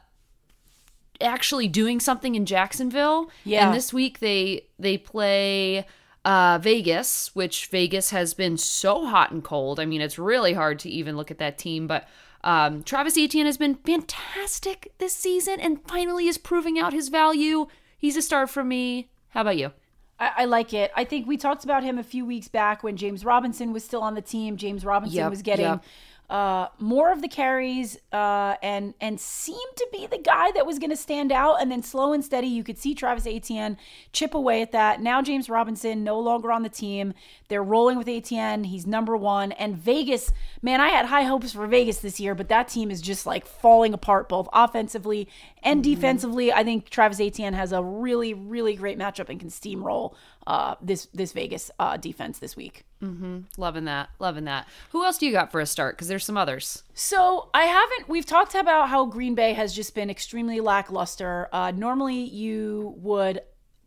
actually 1.20 1.68
doing 1.68 2.00
something 2.00 2.34
in 2.34 2.46
Jacksonville. 2.46 3.30
Yeah. 3.44 3.66
And 3.66 3.74
this 3.74 3.92
week 3.92 4.20
they 4.20 4.66
they 4.78 4.96
play 4.96 5.86
uh 6.24 6.58
Vegas, 6.62 7.34
which 7.34 7.66
Vegas 7.66 8.10
has 8.10 8.34
been 8.34 8.56
so 8.56 9.06
hot 9.06 9.32
and 9.32 9.42
cold. 9.42 9.80
I 9.80 9.86
mean, 9.86 10.00
it's 10.00 10.18
really 10.18 10.52
hard 10.52 10.78
to 10.80 10.88
even 10.88 11.16
look 11.16 11.30
at 11.30 11.38
that 11.38 11.58
team, 11.58 11.86
but 11.88 12.08
um, 12.44 12.82
Travis 12.82 13.16
Etienne 13.16 13.46
has 13.46 13.56
been 13.56 13.76
fantastic 13.76 14.92
this 14.98 15.14
season 15.14 15.58
and 15.60 15.80
finally 15.88 16.28
is 16.28 16.36
proving 16.36 16.78
out 16.78 16.92
his 16.92 17.08
value. 17.08 17.66
He's 17.96 18.18
a 18.18 18.22
star 18.22 18.46
for 18.46 18.62
me. 18.62 19.08
How 19.30 19.40
about 19.40 19.56
you? 19.56 19.72
I, 20.18 20.30
I 20.38 20.44
like 20.44 20.72
it. 20.72 20.90
I 20.96 21.04
think 21.04 21.26
we 21.26 21.36
talked 21.36 21.64
about 21.64 21.82
him 21.82 21.98
a 21.98 22.02
few 22.02 22.24
weeks 22.24 22.48
back 22.48 22.82
when 22.82 22.96
James 22.96 23.24
Robinson 23.24 23.72
was 23.72 23.84
still 23.84 24.02
on 24.02 24.14
the 24.14 24.22
team. 24.22 24.56
James 24.56 24.84
Robinson 24.84 25.18
Yep, 25.18 25.30
was 25.30 25.42
getting 25.42 25.66
yep. 25.66 25.84
Uh, 26.30 26.68
more 26.78 27.12
of 27.12 27.20
the 27.22 27.28
carries 27.28 27.98
uh, 28.12 28.54
and 28.62 28.94
and 29.00 29.20
seemed 29.20 29.76
to 29.76 29.86
be 29.92 30.06
the 30.06 30.18
guy 30.18 30.50
that 30.52 30.66
was 30.66 30.78
going 30.78 30.90
to 30.90 30.96
stand 30.96 31.30
out. 31.30 31.60
And 31.60 31.70
then 31.70 31.82
slow 31.82 32.12
and 32.12 32.24
steady, 32.24 32.46
you 32.46 32.64
could 32.64 32.78
see 32.78 32.94
Travis 32.94 33.26
Etienne 33.26 33.76
chip 34.12 34.34
away 34.34 34.62
at 34.62 34.72
that. 34.72 35.02
Now 35.02 35.20
James 35.22 35.48
Robinson 35.50 36.02
no 36.02 36.18
longer 36.18 36.50
on 36.50 36.62
the 36.62 36.68
team. 36.68 37.14
They're 37.48 37.62
rolling 37.62 37.98
with 37.98 38.08
Etienne. 38.08 38.64
He's 38.64 38.86
number 38.86 39.16
one. 39.16 39.52
And 39.52 39.76
Vegas, 39.76 40.32
man, 40.62 40.80
I 40.80 40.88
had 40.88 41.06
high 41.06 41.24
hopes 41.24 41.52
for 41.52 41.66
Vegas 41.66 41.98
this 41.98 42.18
year, 42.18 42.34
but 42.34 42.48
that 42.48 42.68
team 42.68 42.90
is 42.90 43.02
just 43.02 43.26
like 43.26 43.46
falling 43.46 43.92
apart 43.92 44.28
both 44.28 44.48
offensively 44.52 45.28
and 45.62 45.82
Mm-hmm. 45.82 45.94
defensively. 45.94 46.52
I 46.52 46.62
think 46.62 46.88
Travis 46.90 47.20
Etienne 47.20 47.54
has 47.54 47.72
a 47.72 47.82
really, 47.82 48.32
really 48.34 48.74
great 48.76 48.98
matchup 48.98 49.28
and 49.28 49.40
can 49.40 49.48
steamroll 49.50 50.14
uh, 50.46 50.74
this 50.80 51.06
this 51.14 51.32
Vegas 51.32 51.70
uh, 51.78 51.96
defense 51.96 52.38
this 52.38 52.56
week. 52.56 52.84
Mm-hmm. 53.02 53.40
Loving 53.56 53.84
that. 53.84 54.10
Loving 54.18 54.44
that. 54.44 54.66
Who 54.90 55.04
else 55.04 55.18
do 55.18 55.26
you 55.26 55.32
got 55.32 55.52
for 55.52 55.60
a 55.60 55.66
start? 55.66 55.96
Because 55.96 56.08
there's 56.08 56.24
some 56.24 56.36
others. 56.36 56.82
So 56.94 57.48
I 57.54 57.64
haven't. 57.64 58.08
We've 58.08 58.26
talked 58.26 58.54
about 58.54 58.88
how 58.88 59.06
Green 59.06 59.34
Bay 59.34 59.52
has 59.52 59.74
just 59.74 59.94
been 59.94 60.10
extremely 60.10 60.60
lackluster. 60.60 61.48
Uh, 61.52 61.70
normally, 61.70 62.20
you 62.20 62.94
would 62.98 63.42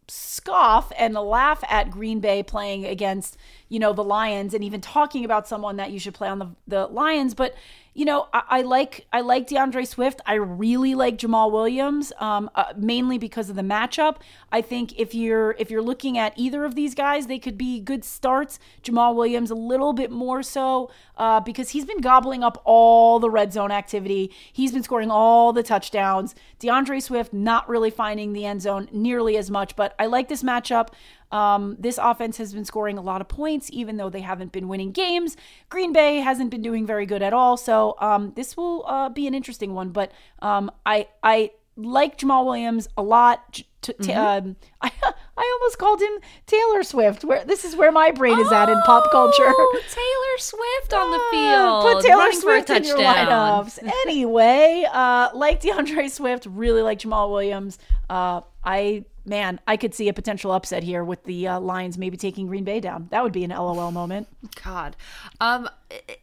scoff 0.07 0.91
and 0.97 1.13
laugh 1.15 1.63
at 1.69 1.91
Green 1.91 2.19
Bay 2.19 2.41
playing 2.41 2.85
against, 2.85 3.37
you 3.67 3.77
know, 3.77 3.91
the 3.91 4.03
Lions, 4.03 4.53
and 4.53 4.63
even 4.63 4.79
talking 4.81 5.25
about 5.25 5.47
someone 5.47 5.75
that 5.77 5.91
you 5.91 5.99
should 5.99 6.13
play 6.13 6.29
on 6.29 6.39
the 6.39 6.49
the 6.67 6.87
Lions. 6.87 7.33
But 7.33 7.55
you 7.97 8.05
know, 8.05 8.27
I, 8.31 8.43
I 8.47 8.61
like 8.61 9.07
I 9.11 9.21
like 9.21 9.47
D'Andre 9.47 9.83
Swift. 9.83 10.21
I 10.27 10.35
really 10.35 10.93
like 10.93 11.17
Jamaal 11.17 11.51
Williams, 11.51 12.13
um, 12.19 12.47
uh, 12.53 12.73
mainly 12.77 13.17
because 13.17 13.49
of 13.49 13.55
the 13.55 13.63
matchup. 13.63 14.17
I 14.51 14.61
think 14.61 14.97
if 14.99 15.15
you're 15.15 15.55
if 15.57 15.71
you're 15.71 15.81
looking 15.81 16.15
at 16.15 16.33
either 16.35 16.63
of 16.63 16.75
these 16.75 16.93
guys, 16.93 17.25
they 17.25 17.39
could 17.39 17.57
be 17.57 17.79
good 17.79 18.05
starts. 18.05 18.59
Jamaal 18.83 19.15
Williams 19.15 19.49
a 19.49 19.55
little 19.55 19.93
bit 19.93 20.11
more 20.11 20.43
so 20.43 20.91
uh, 21.17 21.39
because 21.39 21.69
he's 21.69 21.85
been 21.85 21.99
gobbling 21.99 22.43
up 22.43 22.61
all 22.65 23.19
the 23.19 23.31
red 23.31 23.51
zone 23.51 23.71
activity. 23.71 24.31
He's 24.53 24.71
been 24.71 24.83
scoring 24.83 25.09
all 25.09 25.51
the 25.51 25.63
touchdowns. 25.63 26.35
D'Andre 26.59 26.99
Swift 26.99 27.33
not 27.33 27.67
really 27.67 27.89
finding 27.89 28.33
the 28.33 28.45
end 28.45 28.61
zone 28.61 28.89
nearly 28.91 29.37
as 29.37 29.49
much, 29.49 29.75
but 29.75 29.95
I 29.97 30.05
like 30.05 30.27
this 30.27 30.43
matchup. 30.43 30.89
Um, 31.31 31.75
this 31.77 31.99
offense 32.01 32.37
has 32.37 32.53
been 32.53 32.63
scoring 32.63 32.97
a 32.97 33.01
lot 33.01 33.19
of 33.21 33.27
points, 33.27 33.69
even 33.73 33.97
though 33.97 34.09
they 34.09 34.21
haven't 34.21 34.51
been 34.51 34.67
winning 34.67 34.91
games. 34.91 35.35
Green 35.69 35.91
Bay 35.91 36.17
hasn't 36.17 36.51
been 36.51 36.61
doing 36.61 36.85
very 36.85 37.05
good 37.05 37.21
at 37.21 37.33
all, 37.33 37.57
so 37.57 37.86
um, 37.99 38.33
this 38.35 38.57
will 38.57 38.83
uh, 38.87 39.09
be 39.09 39.27
an 39.27 39.33
interesting 39.33 39.73
one. 39.73 39.89
But 39.89 40.11
um, 40.41 40.71
I 40.85 41.07
I 41.23 41.51
like 41.75 42.17
Jamaal 42.17 42.45
Williams 42.45 42.87
a 42.97 43.03
lot. 43.03 43.61
T- 43.81 43.93
t- 44.01 44.11
um, 44.13 44.55
I 44.81 44.91
I 45.37 45.57
almost 45.59 45.77
called 45.77 46.01
him 46.01 46.11
Taylor 46.47 46.83
Swift. 46.83 47.23
Where 47.23 47.45
this 47.45 47.63
is 47.63 47.75
where 47.75 47.91
my 47.91 48.11
brain 48.11 48.39
is 48.39 48.51
at 48.51 48.69
in 48.69 48.81
pop 48.81 49.09
culture. 49.11 49.43
Oh, 49.47 49.81
Taylor 49.89 50.37
Swift 50.39 50.93
on 50.93 51.11
the 51.11 51.19
Ah, 51.19 51.31
field. 51.83 51.93
Put 51.93 52.05
Taylor 52.05 52.31
Swift 52.33 52.69
in 52.69 52.83
your 52.83 52.97
lineups. 52.97 53.79
anyway, 54.05 54.85
uh, 54.91 55.29
like 55.33 55.61
D'Andre 55.61 56.07
Swift, 56.07 56.47
really 56.49 56.81
like 56.81 56.99
Jamaal 56.99 57.29
Williams. 57.31 57.77
Uh, 58.09 58.41
I 58.63 59.05
man, 59.25 59.59
I 59.67 59.75
could 59.77 59.93
see 59.93 60.07
a 60.09 60.13
potential 60.13 60.51
upset 60.53 60.83
here 60.83 61.03
with 61.03 61.23
the 61.25 61.47
uh, 61.49 61.59
Lions 61.59 61.97
maybe 61.97 62.15
taking 62.17 62.47
Green 62.47 62.63
Bay 62.63 62.79
down. 62.79 63.07
That 63.11 63.23
would 63.23 63.33
be 63.33 63.43
an 63.43 63.51
LOL 63.51 63.91
moment. 63.91 64.27
God. 64.63 64.95
Um 65.39 65.69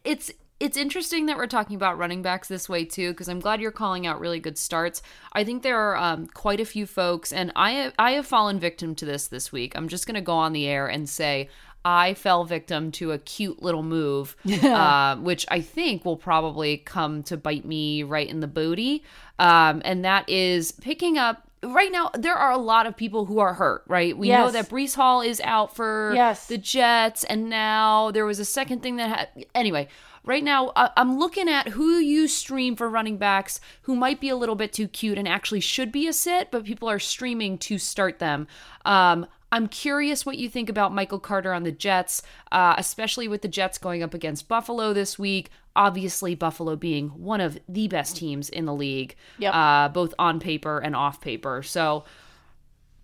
it's 0.03 0.31
it's 0.59 0.77
interesting 0.77 1.25
that 1.25 1.37
we're 1.37 1.47
talking 1.47 1.75
about 1.75 1.97
running 1.97 2.21
backs 2.21 2.47
this 2.47 2.69
way 2.69 2.85
too 2.85 3.11
because 3.11 3.27
I'm 3.27 3.39
glad 3.39 3.59
you're 3.59 3.71
calling 3.71 4.07
out 4.07 4.19
really 4.19 4.39
good 4.39 4.57
starts. 4.57 5.01
I 5.33 5.43
think 5.43 5.63
there 5.63 5.79
are 5.79 5.97
um, 5.97 6.27
quite 6.27 6.59
a 6.59 6.65
few 6.65 6.85
folks 6.85 7.33
and 7.33 7.51
I 7.55 7.71
have, 7.71 7.93
I 7.99 8.11
have 8.11 8.25
fallen 8.25 8.59
victim 8.59 8.95
to 8.95 9.05
this 9.05 9.27
this 9.27 9.51
week. 9.51 9.73
I'm 9.75 9.87
just 9.89 10.07
going 10.07 10.15
to 10.15 10.21
go 10.21 10.33
on 10.33 10.53
the 10.53 10.65
air 10.65 10.87
and 10.87 11.09
say 11.09 11.49
I 11.83 12.15
fell 12.15 12.45
victim 12.45 12.91
to 12.93 13.11
a 13.11 13.19
cute 13.19 13.61
little 13.61 13.83
move, 13.83 14.35
uh, 14.63 15.17
which 15.17 15.45
I 15.49 15.61
think 15.61 16.03
will 16.03 16.17
probably 16.17 16.77
come 16.77 17.21
to 17.23 17.37
bite 17.37 17.65
me 17.65 18.03
right 18.03 18.27
in 18.27 18.39
the 18.39 18.47
booty. 18.47 19.03
Um, 19.37 19.81
and 19.85 20.03
that 20.03 20.27
is 20.29 20.71
picking 20.71 21.17
up. 21.17 21.43
Right 21.63 21.91
now, 21.91 22.11
there 22.13 22.35
are 22.35 22.51
a 22.51 22.57
lot 22.57 22.85
of 22.85 22.95
people 22.95 23.25
who 23.25 23.39
are 23.39 23.53
hurt, 23.53 23.83
right? 23.87 24.15
We 24.15 24.29
know 24.29 24.51
that 24.51 24.69
Breece 24.69 24.95
Hall 24.95 25.21
is 25.21 25.41
out 25.41 25.75
for 25.75 26.11
Yes. 26.13 26.45
the 26.45 26.59
Jets, 26.59 27.23
and 27.23 27.49
now 27.49 28.11
there 28.11 28.25
was 28.25 28.39
a 28.39 28.45
second 28.45 28.83
thing 28.83 28.97
that 28.97 29.09
had. 29.09 29.45
Anyway, 29.55 29.87
right 30.25 30.43
now 30.43 30.71
I'm 30.75 31.17
looking 31.17 31.47
at 31.47 31.69
who 31.69 31.97
you 31.97 32.27
stream 32.27 32.75
for 32.75 32.89
running 32.89 33.17
backs 33.17 33.59
who 33.83 33.95
might 33.95 34.19
be 34.19 34.29
a 34.29 34.35
little 34.35 34.55
bit 34.55 34.73
too 34.73 34.87
cute 34.87 35.17
and 35.17 35.27
actually 35.27 35.59
should 35.59 35.91
be 35.91 36.07
a 36.07 36.13
sit, 36.13 36.51
but 36.51 36.65
people 36.65 36.89
are 36.89 36.99
streaming 36.99 37.57
to 37.59 37.77
start 37.77 38.19
them. 38.19 38.47
Um, 38.83 39.27
I'm 39.51 39.67
curious 39.67 40.25
what 40.25 40.37
you 40.37 40.49
think 40.49 40.69
about 40.69 40.93
Michael 40.93 41.19
Carter 41.19 41.53
on 41.53 41.63
the 41.63 41.71
Jets, 41.71 42.21
uh, 42.51 42.75
especially 42.77 43.27
with 43.27 43.41
the 43.41 43.47
Jets 43.47 43.77
going 43.77 44.03
up 44.03 44.13
against 44.13 44.47
Buffalo 44.49 44.91
this 44.91 45.17
week. 45.17 45.49
Obviously, 45.77 46.35
Buffalo 46.35 46.75
being 46.75 47.09
one 47.09 47.39
of 47.39 47.57
the 47.69 47.87
best 47.87 48.17
teams 48.17 48.49
in 48.49 48.65
the 48.65 48.73
league, 48.73 49.15
Yep. 49.39 49.53
uh, 49.53 49.89
both 49.89 50.13
on 50.19 50.39
paper 50.39 50.79
and 50.79 50.95
off 50.95 51.21
paper. 51.21 51.63
So, 51.63 52.03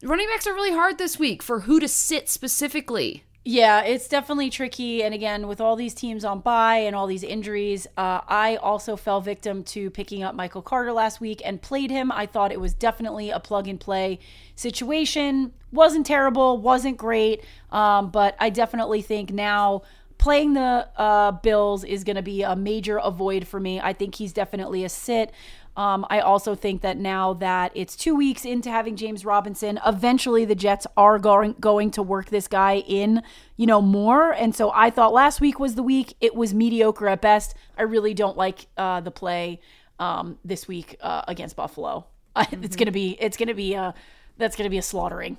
running 0.03 0.27
backs 0.27 0.47
are 0.47 0.53
really 0.53 0.73
hard 0.73 0.97
this 0.97 1.17
week 1.19 1.41
for 1.43 1.61
who 1.61 1.79
to 1.79 1.87
sit 1.87 2.27
specifically. 2.27 3.23
Yeah, 3.43 3.81
it's 3.81 4.07
definitely 4.07 4.51
tricky. 4.51 5.01
And 5.03 5.15
again, 5.15 5.47
with 5.47 5.59
all 5.59 5.75
these 5.75 5.95
teams 5.95 6.23
on 6.23 6.41
bye 6.41 6.77
and 6.77 6.95
all 6.95 7.07
these 7.07 7.23
injuries, 7.23 7.87
uh, 7.97 8.21
I 8.27 8.57
also 8.57 8.95
fell 8.95 9.19
victim 9.19 9.63
to 9.65 9.89
picking 9.89 10.21
up 10.21 10.35
Michael 10.35 10.61
Carter 10.61 10.93
last 10.93 11.19
week 11.19 11.41
and 11.43 11.59
played 11.59 11.89
him. 11.89 12.11
I 12.11 12.27
thought 12.27 12.51
it 12.51 12.59
was 12.59 12.75
definitely 12.75 13.31
a 13.31 13.39
plug 13.39 13.67
and 13.67 13.79
play 13.79 14.19
situation. 14.55 15.53
Wasn't 15.71 16.05
terrible, 16.05 16.59
wasn't 16.59 16.97
great, 16.97 17.43
um, 17.71 18.11
but 18.11 18.35
I 18.39 18.51
definitely 18.51 19.01
think 19.01 19.31
now 19.31 19.81
playing 20.19 20.53
the 20.53 20.87
uh, 20.97 21.31
Bills 21.31 21.83
is 21.83 22.03
going 22.03 22.17
to 22.17 22.21
be 22.21 22.43
a 22.43 22.55
major 22.55 22.97
avoid 22.97 23.47
for 23.47 23.59
me. 23.59 23.79
I 23.79 23.91
think 23.91 24.13
he's 24.13 24.33
definitely 24.33 24.83
a 24.85 24.89
sit. 24.89 25.31
Um, 25.77 26.05
I 26.09 26.19
also 26.19 26.53
think 26.53 26.81
that 26.81 26.97
now 26.97 27.33
that 27.35 27.71
it's 27.75 27.95
two 27.95 28.13
weeks 28.13 28.43
into 28.43 28.69
having 28.69 28.97
James 28.97 29.23
Robinson, 29.23 29.79
eventually 29.85 30.43
the 30.43 30.55
Jets 30.55 30.85
are 30.97 31.17
going 31.17 31.55
going 31.59 31.91
to 31.91 32.03
work 32.03 32.29
this 32.29 32.47
guy 32.47 32.77
in, 32.79 33.23
you 33.55 33.65
know, 33.65 33.81
more. 33.81 34.31
And 34.31 34.53
so 34.53 34.71
I 34.75 34.89
thought 34.89 35.13
last 35.13 35.39
week 35.39 35.59
was 35.59 35.75
the 35.75 35.83
week. 35.83 36.15
It 36.19 36.35
was 36.35 36.53
mediocre 36.53 37.07
at 37.07 37.21
best. 37.21 37.55
I 37.77 37.83
really 37.83 38.13
don't 38.13 38.35
like 38.35 38.67
uh, 38.75 38.99
the 38.99 39.11
play 39.11 39.61
um, 39.97 40.39
this 40.43 40.67
week 40.67 40.97
uh, 40.99 41.23
against 41.27 41.55
Buffalo. 41.55 42.05
it's 42.51 42.75
gonna 42.75 42.91
be 42.91 43.17
it's 43.19 43.37
gonna 43.37 43.53
be 43.53 43.75
uh, 43.75 43.93
that's 44.37 44.55
gonna 44.55 44.69
be 44.69 44.77
a 44.77 44.83
slaughtering. 44.83 45.37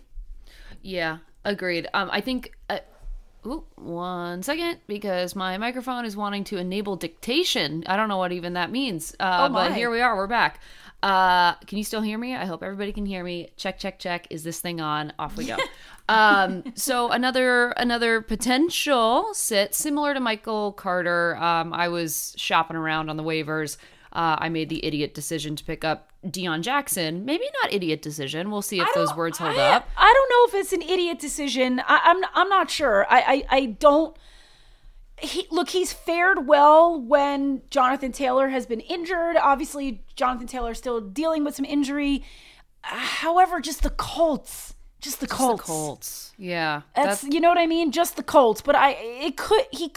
Yeah, 0.81 1.19
agreed. 1.45 1.89
Um, 1.93 2.09
I 2.11 2.21
think. 2.21 2.53
Uh, 2.71 2.79
ooh, 3.47 3.65
one 3.77 4.43
second, 4.43 4.79
because 4.87 5.35
my 5.35 5.59
microphone 5.59 6.05
is 6.05 6.17
wanting 6.17 6.45
to 6.45 6.59
enable 6.59 6.97
dictation. 6.97 7.85
I 7.87 7.97
don't 7.97 8.09
know 8.09 8.17
what 8.19 8.33
even 8.33 8.55
that 8.55 8.71
means. 8.71 9.15
Uh, 9.19 9.49
Oh, 9.51 9.53
but 9.53 9.75
here 9.75 9.91
we 9.91 10.01
are. 10.01 10.17
We're 10.17 10.27
back. 10.27 10.61
Uh, 11.03 11.55
can 11.67 11.79
you 11.79 11.85
still 11.85 12.01
hear 12.03 12.17
me? 12.17 12.37
I 12.37 12.45
hope 12.45 12.63
everybody 12.63 12.93
can 12.93 13.05
hear 13.07 13.25
me. 13.25 13.51
Check, 13.57 13.79
check, 13.79 13.99
check. 13.99 14.29
Is 14.31 14.45
this 14.45 14.61
thing 14.61 14.81
on? 14.81 15.13
Off 15.19 15.37
we 15.37 15.47
go. 15.47 15.57
um, 16.09 16.63
so 16.77 17.11
another 17.11 17.71
another 17.71 18.21
potential 18.21 19.31
sit 19.35 19.75
similar 19.75 20.15
to 20.15 20.21
Michael 20.21 20.73
Carter. 20.73 21.37
Um, 21.37 21.73
I 21.73 21.89
was 21.89 22.35
shopping 22.37 22.77
around 22.77 23.09
on 23.11 23.17
the 23.17 23.25
waivers. 23.25 23.79
Uh, 24.13 24.37
I 24.39 24.49
made 24.49 24.69
the 24.69 24.85
idiot 24.85 25.13
decision 25.15 25.57
to 25.57 25.65
pick 25.65 25.85
up 25.85 26.12
Deon 26.25 26.61
Jackson. 26.63 27.25
Maybe 27.25 27.45
not 27.61 27.73
idiot 27.73 28.03
decision. 28.03 28.51
We'll 28.51 28.63
see 28.63 28.81
if 28.81 28.89
those 28.95 29.15
words 29.17 29.39
hold 29.39 29.57
I, 29.59 29.73
up. 29.75 29.89
I 29.97 30.13
don't 30.13 30.31
know 30.31 30.59
if 30.59 30.63
it's 30.63 30.73
an 30.73 30.83
idiot 30.83 31.19
decision. 31.19 31.81
I, 31.81 32.01
I'm 32.05 32.25
I'm 32.35 32.49
not 32.49 32.71
sure. 32.71 33.07
I 33.11 33.21
I, 33.21 33.45
I 33.57 33.67
don't. 33.67 34.17
He, 35.19 35.47
look, 35.51 35.69
he's 35.71 35.93
fared 35.93 36.49
well 36.49 37.01
when 37.01 37.63
Jonathan 37.71 38.11
Taylor 38.13 38.49
has 38.49 38.67
been 38.67 38.81
injured. 38.81 39.37
Obviously, 39.37 40.05
Jonathan 40.17 40.49
Taylor 40.49 40.73
is 40.73 40.79
still 40.79 41.01
dealing 41.01 41.45
with 41.45 41.55
some 41.55 41.65
injury. 41.65 42.25
However, 42.83 43.61
just 43.61 43.83
the 43.83 43.91
Colts, 43.91 44.75
just 45.01 45.21
the 45.21 45.27
It's 45.27 45.33
Colts. 45.33 45.63
The 45.63 45.67
Colts. 45.67 46.33
Yeah. 46.39 46.83
That's, 46.97 47.23
you 47.23 47.41
know 47.41 47.49
what 47.49 47.59
I 47.59 47.67
mean, 47.69 47.93
just 47.93 48.17
the 48.17 48.25
Colts. 48.25 48.63
But 48.63 48.75
I 48.75 48.93
it 48.93 49.37
could 49.37 49.65
he. 49.71 49.93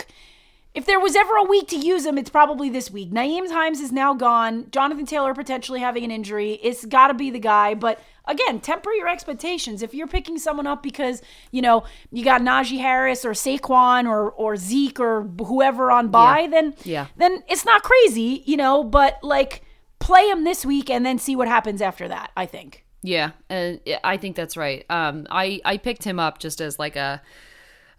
If 0.75 0.85
there 0.85 0.99
was 0.99 1.15
ever 1.15 1.35
a 1.37 1.43
week 1.43 1.69
to 1.69 1.77
use 1.77 2.05
him, 2.05 2.17
it's 2.17 2.29
probably 2.29 2.69
this 2.69 2.91
week. 2.91 3.09
Nyheim 3.09 3.49
Hines 3.49 3.79
is 3.79 3.91
now 3.93 4.13
gone. 4.13 4.67
Jonathan 4.71 5.05
Taylor 5.05 5.33
potentially 5.33 5.79
having 5.79 6.03
an 6.03 6.11
injury. 6.11 6.59
It's 6.61 6.83
got 6.85 7.07
to 7.07 7.13
be 7.13 7.29
the 7.31 7.39
guy. 7.39 7.73
But 7.75 8.01
again, 8.25 8.59
temper 8.59 8.91
your 8.91 9.07
expectations. 9.07 9.81
If 9.81 9.93
you're 9.93 10.05
picking 10.07 10.37
someone 10.37 10.67
up 10.67 10.83
because 10.83 11.21
you 11.51 11.61
know 11.61 11.85
you 12.11 12.25
got 12.25 12.41
Najee 12.41 12.79
Harris 12.79 13.23
or 13.23 13.31
Saquon 13.31 14.05
or 14.05 14.31
or 14.31 14.57
Zeke 14.57 14.99
or 14.99 15.23
whoever 15.45 15.91
on 15.91 16.09
bye, 16.09 16.41
Yeah. 16.41 16.47
then 16.49 16.75
Yeah. 16.83 17.05
then 17.15 17.43
it's 17.47 17.63
not 17.65 17.81
crazy, 17.83 18.43
you 18.45 18.57
know. 18.57 18.83
But 18.83 19.19
like 19.23 19.61
play 19.99 20.29
him 20.29 20.43
this 20.43 20.65
week 20.65 20.89
and 20.89 21.05
then 21.05 21.17
see 21.17 21.37
what 21.37 21.47
happens 21.47 21.81
after 21.81 22.07
that. 22.09 22.31
I 22.35 22.45
think. 22.45 22.83
Yeah, 23.01 23.31
yeah, 23.49 23.99
I 24.03 24.17
think 24.17 24.35
that's 24.35 24.57
right. 24.57 24.83
Um, 24.89 25.25
I 25.29 25.61
I 25.63 25.77
picked 25.77 26.03
him 26.03 26.19
up 26.19 26.39
just 26.39 26.59
as 26.59 26.79
like 26.79 26.95
a 26.95 27.21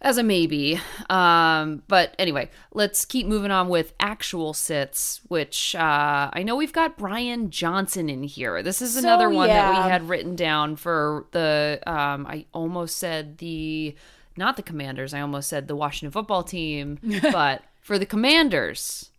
as 0.01 0.17
a 0.17 0.23
maybe. 0.23 0.79
Um, 1.09 1.83
but 1.87 2.15
anyway, 2.19 2.49
let's 2.73 3.05
keep 3.05 3.27
moving 3.27 3.51
on 3.51 3.69
with 3.69 3.93
actual 3.99 4.53
sits, 4.53 5.21
which 5.27 5.75
uh, 5.75 6.29
I 6.31 6.43
know 6.43 6.55
we've 6.55 6.73
got 6.73 6.97
Brian 6.97 7.49
Johnson 7.49 8.09
in 8.09 8.23
here. 8.23 8.61
This 8.61 8.81
is 8.81 8.95
another 8.95 9.29
one 9.29 9.47
that 9.47 9.83
we 9.83 9.89
had 9.89 10.07
written 10.07 10.35
down 10.35 10.75
for 10.75 11.25
the. 11.31 11.79
Um, 11.85 12.25
I 12.27 12.45
almost 12.53 12.97
said 12.97 13.39
the 13.39 13.95
not 14.35 14.55
the 14.55 14.63
Commanders. 14.63 15.13
I 15.13 15.21
almost 15.21 15.49
said 15.49 15.67
the 15.67 15.75
Washington 15.75 16.11
Football 16.11 16.43
Team, 16.43 16.99
but 17.21 17.63
for 17.81 17.97
the 17.97 18.05
Commanders. 18.05 19.11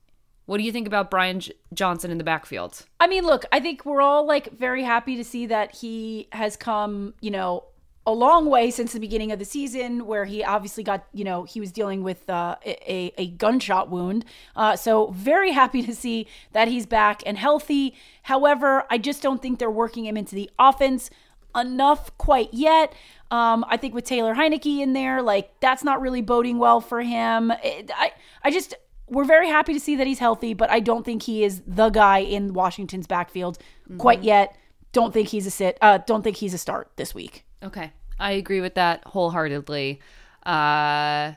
What 0.46 0.56
do 0.56 0.64
you 0.64 0.72
think 0.72 0.86
about 0.86 1.10
Brian 1.10 1.40
J- 1.40 1.52
Johnson 1.74 2.10
in 2.10 2.16
the 2.16 2.24
backfield? 2.24 2.86
I 2.98 3.06
mean, 3.06 3.26
look, 3.26 3.44
I 3.52 3.60
think 3.60 3.84
we're 3.84 4.00
all 4.00 4.26
like 4.26 4.50
very 4.52 4.82
happy 4.82 5.14
to 5.16 5.24
see 5.24 5.44
that 5.44 5.76
he 5.76 6.26
has 6.32 6.56
come, 6.56 7.12
you 7.20 7.30
know, 7.30 7.64
a 8.08 8.12
long 8.12 8.46
way 8.46 8.70
since 8.70 8.94
the 8.94 9.00
beginning 9.00 9.32
of 9.32 9.38
the 9.38 9.44
season, 9.44 10.06
where 10.06 10.24
he 10.24 10.42
obviously 10.42 10.82
got, 10.82 11.04
you 11.12 11.24
know, 11.24 11.44
he 11.44 11.60
was 11.60 11.70
dealing 11.70 12.02
with 12.02 12.28
uh, 12.30 12.56
a, 12.64 13.12
a 13.18 13.26
gunshot 13.26 13.90
wound. 13.90 14.24
Uh, 14.56 14.74
so 14.76 15.08
very 15.08 15.52
happy 15.52 15.82
to 15.82 15.94
see 15.94 16.26
that 16.52 16.68
he's 16.68 16.86
back 16.86 17.22
and 17.26 17.36
healthy. 17.36 17.94
However, 18.22 18.84
I 18.88 18.96
just 18.96 19.20
don't 19.22 19.42
think 19.42 19.58
they're 19.58 19.70
working 19.70 20.06
him 20.06 20.16
into 20.16 20.34
the 20.34 20.48
offense 20.58 21.10
enough 21.54 22.16
quite 22.16 22.54
yet. 22.54 22.94
Um, 23.30 23.62
I 23.68 23.76
think 23.76 23.94
with 23.94 24.04
Taylor 24.04 24.34
Heinicke 24.34 24.80
in 24.80 24.94
there, 24.94 25.20
like 25.20 25.60
that's 25.60 25.84
not 25.84 26.00
really 26.00 26.22
boding 26.22 26.58
well 26.58 26.80
for 26.80 27.02
him. 27.02 27.52
It, 27.62 27.90
I, 27.94 28.12
I 28.42 28.50
just 28.50 28.74
we're 29.06 29.24
very 29.24 29.48
happy 29.48 29.74
to 29.74 29.80
see 29.80 29.96
that 29.96 30.06
he's 30.06 30.18
healthy, 30.18 30.54
but 30.54 30.70
I 30.70 30.80
don't 30.80 31.04
think 31.04 31.24
he 31.24 31.44
is 31.44 31.60
the 31.66 31.90
guy 31.90 32.20
in 32.20 32.54
Washington's 32.54 33.06
backfield 33.06 33.58
quite 33.98 34.22
yet. 34.22 34.56
Don't 34.92 35.12
think 35.12 35.28
he's 35.28 35.46
a 35.46 35.50
sit. 35.50 35.76
Uh, 35.82 35.98
don't 35.98 36.22
think 36.22 36.36
he's 36.38 36.54
a 36.54 36.58
start 36.58 36.90
this 36.96 37.14
week. 37.14 37.44
Okay. 37.62 37.92
I 38.18 38.32
agree 38.32 38.60
with 38.60 38.74
that 38.74 39.02
wholeheartedly. 39.06 40.00
Uh 40.44 41.32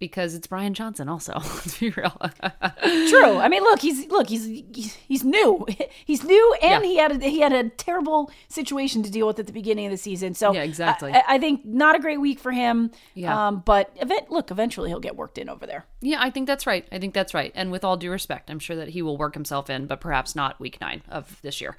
because 0.00 0.34
it's 0.34 0.46
Brian 0.48 0.74
Johnson 0.74 1.08
also. 1.08 1.32
Let's 1.38 1.78
be 1.78 1.88
real. 1.90 2.10
True. 3.08 3.38
I 3.38 3.48
mean, 3.48 3.62
look, 3.62 3.80
he's 3.80 4.06
look, 4.08 4.28
he's 4.28 4.44
he's, 4.44 4.94
he's 4.94 5.24
new. 5.24 5.66
He's 6.04 6.22
new, 6.24 6.56
and 6.60 6.84
Yeah. 6.84 6.88
he 6.90 6.96
had 6.98 7.12
a, 7.22 7.28
he 7.30 7.40
had 7.40 7.52
a 7.54 7.70
terrible 7.70 8.30
situation 8.48 9.02
to 9.04 9.10
deal 9.10 9.26
with 9.26 9.38
at 9.38 9.46
the 9.46 9.52
beginning 9.52 9.86
of 9.86 9.92
the 9.92 9.96
season. 9.96 10.34
So 10.34 10.52
Yeah, 10.52 10.62
exactly. 10.62 11.12
I, 11.12 11.22
I 11.28 11.38
think 11.38 11.64
not 11.64 11.96
a 11.96 11.98
great 11.98 12.20
week 12.20 12.38
for 12.38 12.52
him. 12.52 12.90
Yeah. 13.14 13.46
Um, 13.48 13.62
but 13.64 13.90
event, 13.96 14.30
look, 14.30 14.50
eventually 14.50 14.90
he'll 14.90 15.00
get 15.00 15.16
worked 15.16 15.38
in 15.38 15.48
over 15.48 15.64
there. 15.66 15.86
yeah, 16.02 16.18
I 16.20 16.28
think 16.28 16.46
that's 16.46 16.66
right. 16.66 16.86
I 16.92 16.98
think 16.98 17.14
that's 17.14 17.32
right. 17.32 17.52
And 17.54 17.70
with 17.70 17.84
all 17.84 17.96
due 17.96 18.10
respect, 18.10 18.50
I'm 18.50 18.58
sure 18.58 18.76
that 18.76 18.88
he 18.90 19.00
will 19.00 19.16
work 19.16 19.32
himself 19.32 19.70
in, 19.70 19.86
but 19.86 20.00
perhaps 20.00 20.36
not 20.36 20.60
week 20.60 20.78
9 20.80 21.02
of 21.08 21.40
this 21.40 21.60
year. 21.62 21.76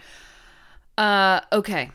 Uh 0.98 1.42
okay. 1.52 1.92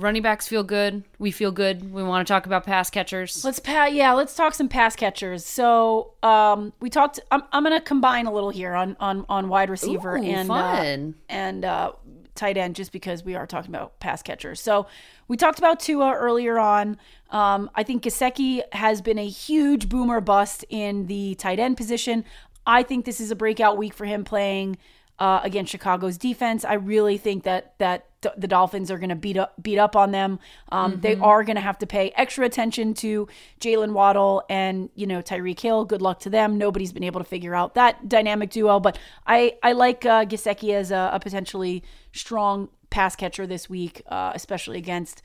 Running 0.00 0.22
backs 0.22 0.48
feel 0.48 0.62
good. 0.62 1.04
We 1.18 1.30
feel 1.30 1.52
good. 1.52 1.92
We 1.92 2.02
want 2.02 2.26
to 2.26 2.32
talk 2.32 2.46
about 2.46 2.64
pass 2.64 2.88
catchers. 2.88 3.44
Let's 3.44 3.58
pa- 3.58 3.90
yeah, 3.92 4.12
let's 4.14 4.34
talk 4.34 4.54
some 4.54 4.68
pass 4.68 4.96
catchers. 4.96 5.44
So 5.44 6.14
um, 6.22 6.72
we 6.80 6.88
talked. 6.88 7.20
I'm, 7.30 7.42
I'm 7.52 7.62
going 7.62 7.78
to 7.78 7.84
combine 7.84 8.26
a 8.26 8.32
little 8.32 8.50
here 8.50 8.74
on 8.74 8.96
on 8.98 9.26
on 9.28 9.48
wide 9.48 9.68
receiver 9.68 10.16
Ooh, 10.16 10.22
and. 10.22 10.50
Uh, 10.50 11.12
and 11.28 11.64
uh, 11.64 11.92
tight 12.34 12.56
end, 12.56 12.74
just 12.74 12.92
because 12.92 13.22
we 13.22 13.34
are 13.34 13.46
talking 13.46 13.70
about 13.70 14.00
pass 14.00 14.22
catchers. 14.22 14.60
So 14.60 14.86
we 15.28 15.36
talked 15.36 15.58
about 15.58 15.78
Tua 15.78 16.14
earlier 16.14 16.58
on. 16.58 16.96
Um, 17.30 17.70
I 17.74 17.82
think 17.82 18.02
Gesicki 18.02 18.62
has 18.72 19.02
been 19.02 19.18
a 19.18 19.28
huge 19.28 19.88
boomer 19.88 20.20
bust 20.22 20.64
in 20.70 21.06
the 21.06 21.34
tight 21.34 21.58
end 21.58 21.76
position. 21.76 22.24
I 22.66 22.82
think 22.82 23.04
this 23.04 23.20
is 23.20 23.30
a 23.30 23.36
breakout 23.36 23.76
week 23.76 23.92
for 23.92 24.06
him 24.06 24.24
playing 24.24 24.78
uh, 25.18 25.40
against 25.42 25.72
Chicago's 25.72 26.16
defense. 26.16 26.64
I 26.64 26.74
really 26.74 27.18
think 27.18 27.44
that 27.44 27.74
that 27.78 28.06
the 28.36 28.46
Dolphins 28.46 28.90
are 28.90 28.98
going 28.98 29.08
to 29.10 29.14
beat 29.16 29.36
up 29.38 29.54
beat 29.62 29.78
up 29.78 29.96
on 29.96 30.10
them. 30.10 30.38
Um, 30.70 31.00
They 31.00 31.16
are 31.16 31.42
going 31.44 31.56
to 31.56 31.62
have 31.62 31.78
to 31.78 31.86
pay 31.86 32.10
extra 32.16 32.44
attention 32.44 32.92
to 32.94 33.26
Jalen 33.60 33.92
Waddle 33.92 34.42
and 34.50 34.90
you 34.94 35.06
know 35.06 35.22
Tyreek 35.22 35.58
Hill. 35.60 35.84
Good 35.86 36.02
luck 36.02 36.20
to 36.20 36.30
them. 36.30 36.58
Nobody's 36.58 36.92
been 36.92 37.04
able 37.04 37.20
to 37.20 37.24
figure 37.26 37.54
out 37.54 37.74
that 37.74 38.08
dynamic 38.08 38.50
duo, 38.50 38.78
but 38.80 38.98
I 39.26 39.54
I 39.62 39.72
like 39.72 40.04
uh, 40.04 40.24
Gesicki 40.26 40.74
as 40.74 40.90
a, 40.90 41.10
a 41.14 41.20
potentially 41.20 41.82
strong 42.12 42.68
pass 42.90 43.16
catcher 43.16 43.46
this 43.46 43.70
week, 43.70 44.02
uh, 44.08 44.32
especially 44.34 44.76
against 44.78 45.22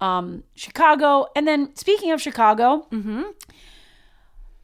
um, 0.00 0.42
Chicago. 0.54 1.26
And 1.36 1.46
then 1.48 1.74
speaking 1.76 2.10
of 2.10 2.20
Chicago, 2.20 2.86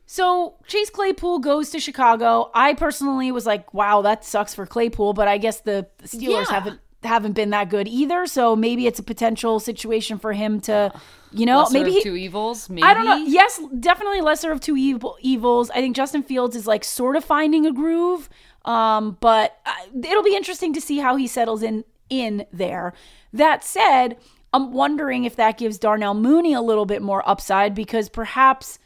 so 0.06 0.56
Chase 0.66 0.90
Claypool 0.90 1.38
goes 1.38 1.70
to 1.70 1.78
Chicago. 1.80 2.50
I 2.52 2.74
personally 2.74 3.30
was 3.30 3.46
like, 3.46 3.72
"Wow, 3.72 4.02
that 4.02 4.24
sucks 4.24 4.54
for 4.54 4.66
Claypool," 4.66 5.12
but 5.12 5.28
I 5.28 5.38
guess 5.38 5.60
the 5.60 5.86
the 5.98 6.08
Steelers 6.08 6.46
Yeah. 6.46 6.54
haven't 6.54 6.80
haven't 7.02 7.32
been 7.32 7.50
that 7.50 7.70
good 7.70 7.88
either. 7.88 8.26
So 8.26 8.54
maybe 8.54 8.86
it's 8.86 8.98
a 8.98 9.02
potential 9.02 9.60
situation 9.60 10.18
for 10.18 10.32
him 10.32 10.60
to, 10.62 10.92
you 11.32 11.46
know, 11.46 11.60
Lesser 11.60 11.72
maybe 11.72 11.92
he, 11.92 12.02
two 12.02 12.16
evils. 12.16 12.68
Maybe 12.68 12.82
I 12.82 12.94
don't 12.94 13.04
know. 13.04 13.16
Yes, 13.16 13.60
definitely 13.78 14.20
lesser 14.20 14.52
of 14.52 14.60
two 14.60 14.76
evil, 14.76 15.16
evils. 15.20 15.70
I 15.70 15.76
think 15.76 15.96
Justin 15.96 16.22
Fields 16.22 16.56
is 16.56 16.66
like 16.66 16.84
sort 16.84 17.16
of 17.16 17.24
finding 17.24 17.66
a 17.66 17.72
groove, 17.72 18.28
um, 18.64 19.16
but 19.20 19.58
uh, 19.64 19.72
it'll 20.02 20.22
be 20.22 20.36
interesting 20.36 20.72
to 20.74 20.80
see 20.80 20.98
how 20.98 21.16
he 21.16 21.26
settles 21.26 21.62
in 21.62 21.84
in 22.08 22.44
there. 22.52 22.92
That 23.32 23.64
said, 23.64 24.16
I'm 24.52 24.72
wondering 24.72 25.24
if 25.24 25.36
that 25.36 25.58
gives 25.58 25.78
Darnell 25.78 26.14
Mooney 26.14 26.52
a 26.52 26.60
little 26.60 26.86
bit 26.86 27.02
more 27.02 27.26
upside 27.28 27.74
because 27.74 28.08
perhaps 28.08 28.78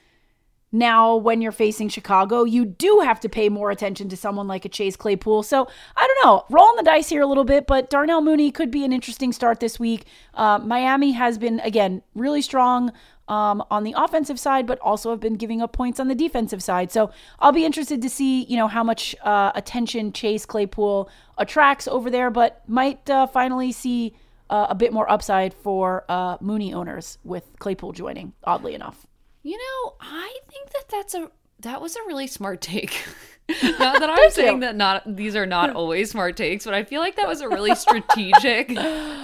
now 0.75 1.15
when 1.15 1.41
you're 1.41 1.53
facing 1.53 1.89
Chicago, 1.89 2.43
you 2.43 2.65
do 2.65 3.01
have 3.05 3.21
to 3.21 3.29
pay 3.29 3.49
more 3.49 3.71
attention 3.71 4.09
to 4.09 4.17
someone 4.17 4.49
like 4.49 4.65
a 4.65 4.69
Chase 4.69 4.97
Claypool. 4.97 5.45
So 5.45 5.69
I 5.97 6.07
don't 6.07 6.27
know, 6.27 6.45
rolling 6.51 6.77
the 6.77 6.83
dice 6.83 7.09
here 7.09 7.23
a 7.23 7.27
little 7.27 7.45
bit, 7.45 7.69
but 7.69 7.89
Darnell 7.89 8.21
Mooney 8.21 8.51
could 8.51 8.73
be 8.73 8.85
an 8.85 8.93
interesting 8.93 9.33
start 9.33 9.61
this 9.61 9.79
week. 9.79 10.05
Uh, 10.35 10.59
Miami 10.59 11.13
has 11.13 11.39
been 11.39 11.61
again 11.61 12.03
really 12.17 12.43
strong 12.43 12.91
um, 13.29 13.63
on 13.71 13.85
the 13.85 13.95
offensive 13.97 14.39
side, 14.39 14.67
but 14.67 14.81
also 14.81 15.11
have 15.11 15.21
been 15.21 15.37
giving 15.37 15.63
up 15.63 15.73
points 15.73 16.01
on 16.01 16.09
the 16.09 16.15
defensive 16.15 16.63
side. 16.63 16.91
So 16.91 17.13
I'll 17.39 17.53
be 17.53 17.65
interested 17.65 18.03
to 18.03 18.11
see 18.11 18.43
you 18.43 18.57
know 18.57 18.67
how 18.67 18.83
much 18.83 19.15
uh, 19.23 19.53
attention 19.55 20.13
Chase 20.13 20.45
Claypool 20.45 21.09
attracts 21.39 21.87
over 21.87 22.11
there, 22.11 22.31
but 22.31 22.69
might 22.69 23.09
uh, 23.09 23.27
finally 23.29 23.71
see. 23.73 24.15
Uh, 24.51 24.67
a 24.69 24.75
bit 24.75 24.93
more 24.93 25.11
upside 25.11 25.55
for 25.55 26.05
uh, 26.07 26.37
Mooney 26.39 26.75
owners 26.75 27.17
with 27.25 27.45
Claypool 27.59 27.93
joining, 27.93 28.35
oddly 28.45 28.75
enough. 28.75 29.07
You 29.45 29.59
know, 29.59 29.95
I 30.01 30.39
think 30.49 30.71
that 30.71 30.85
that's 30.91 31.15
a 31.15 31.31
that 31.61 31.81
was 31.81 31.95
a 31.95 32.01
really 32.07 32.27
smart 32.27 32.61
take. 32.73 33.05
not 33.63 34.01
that 34.01 34.09
I'm 34.09 34.31
saying 34.31 34.55
you. 34.55 34.61
that 34.61 34.75
not 34.75 35.17
these 35.17 35.37
are 35.37 35.45
not 35.45 35.71
always 35.77 36.11
smart 36.11 36.35
takes, 36.37 36.65
but 36.65 36.73
I 36.73 36.83
feel 36.83 37.03
like 37.03 37.17
that 37.17 37.29
was 37.29 37.43
a 37.43 37.49
really 37.49 37.75
strategic 37.75 38.71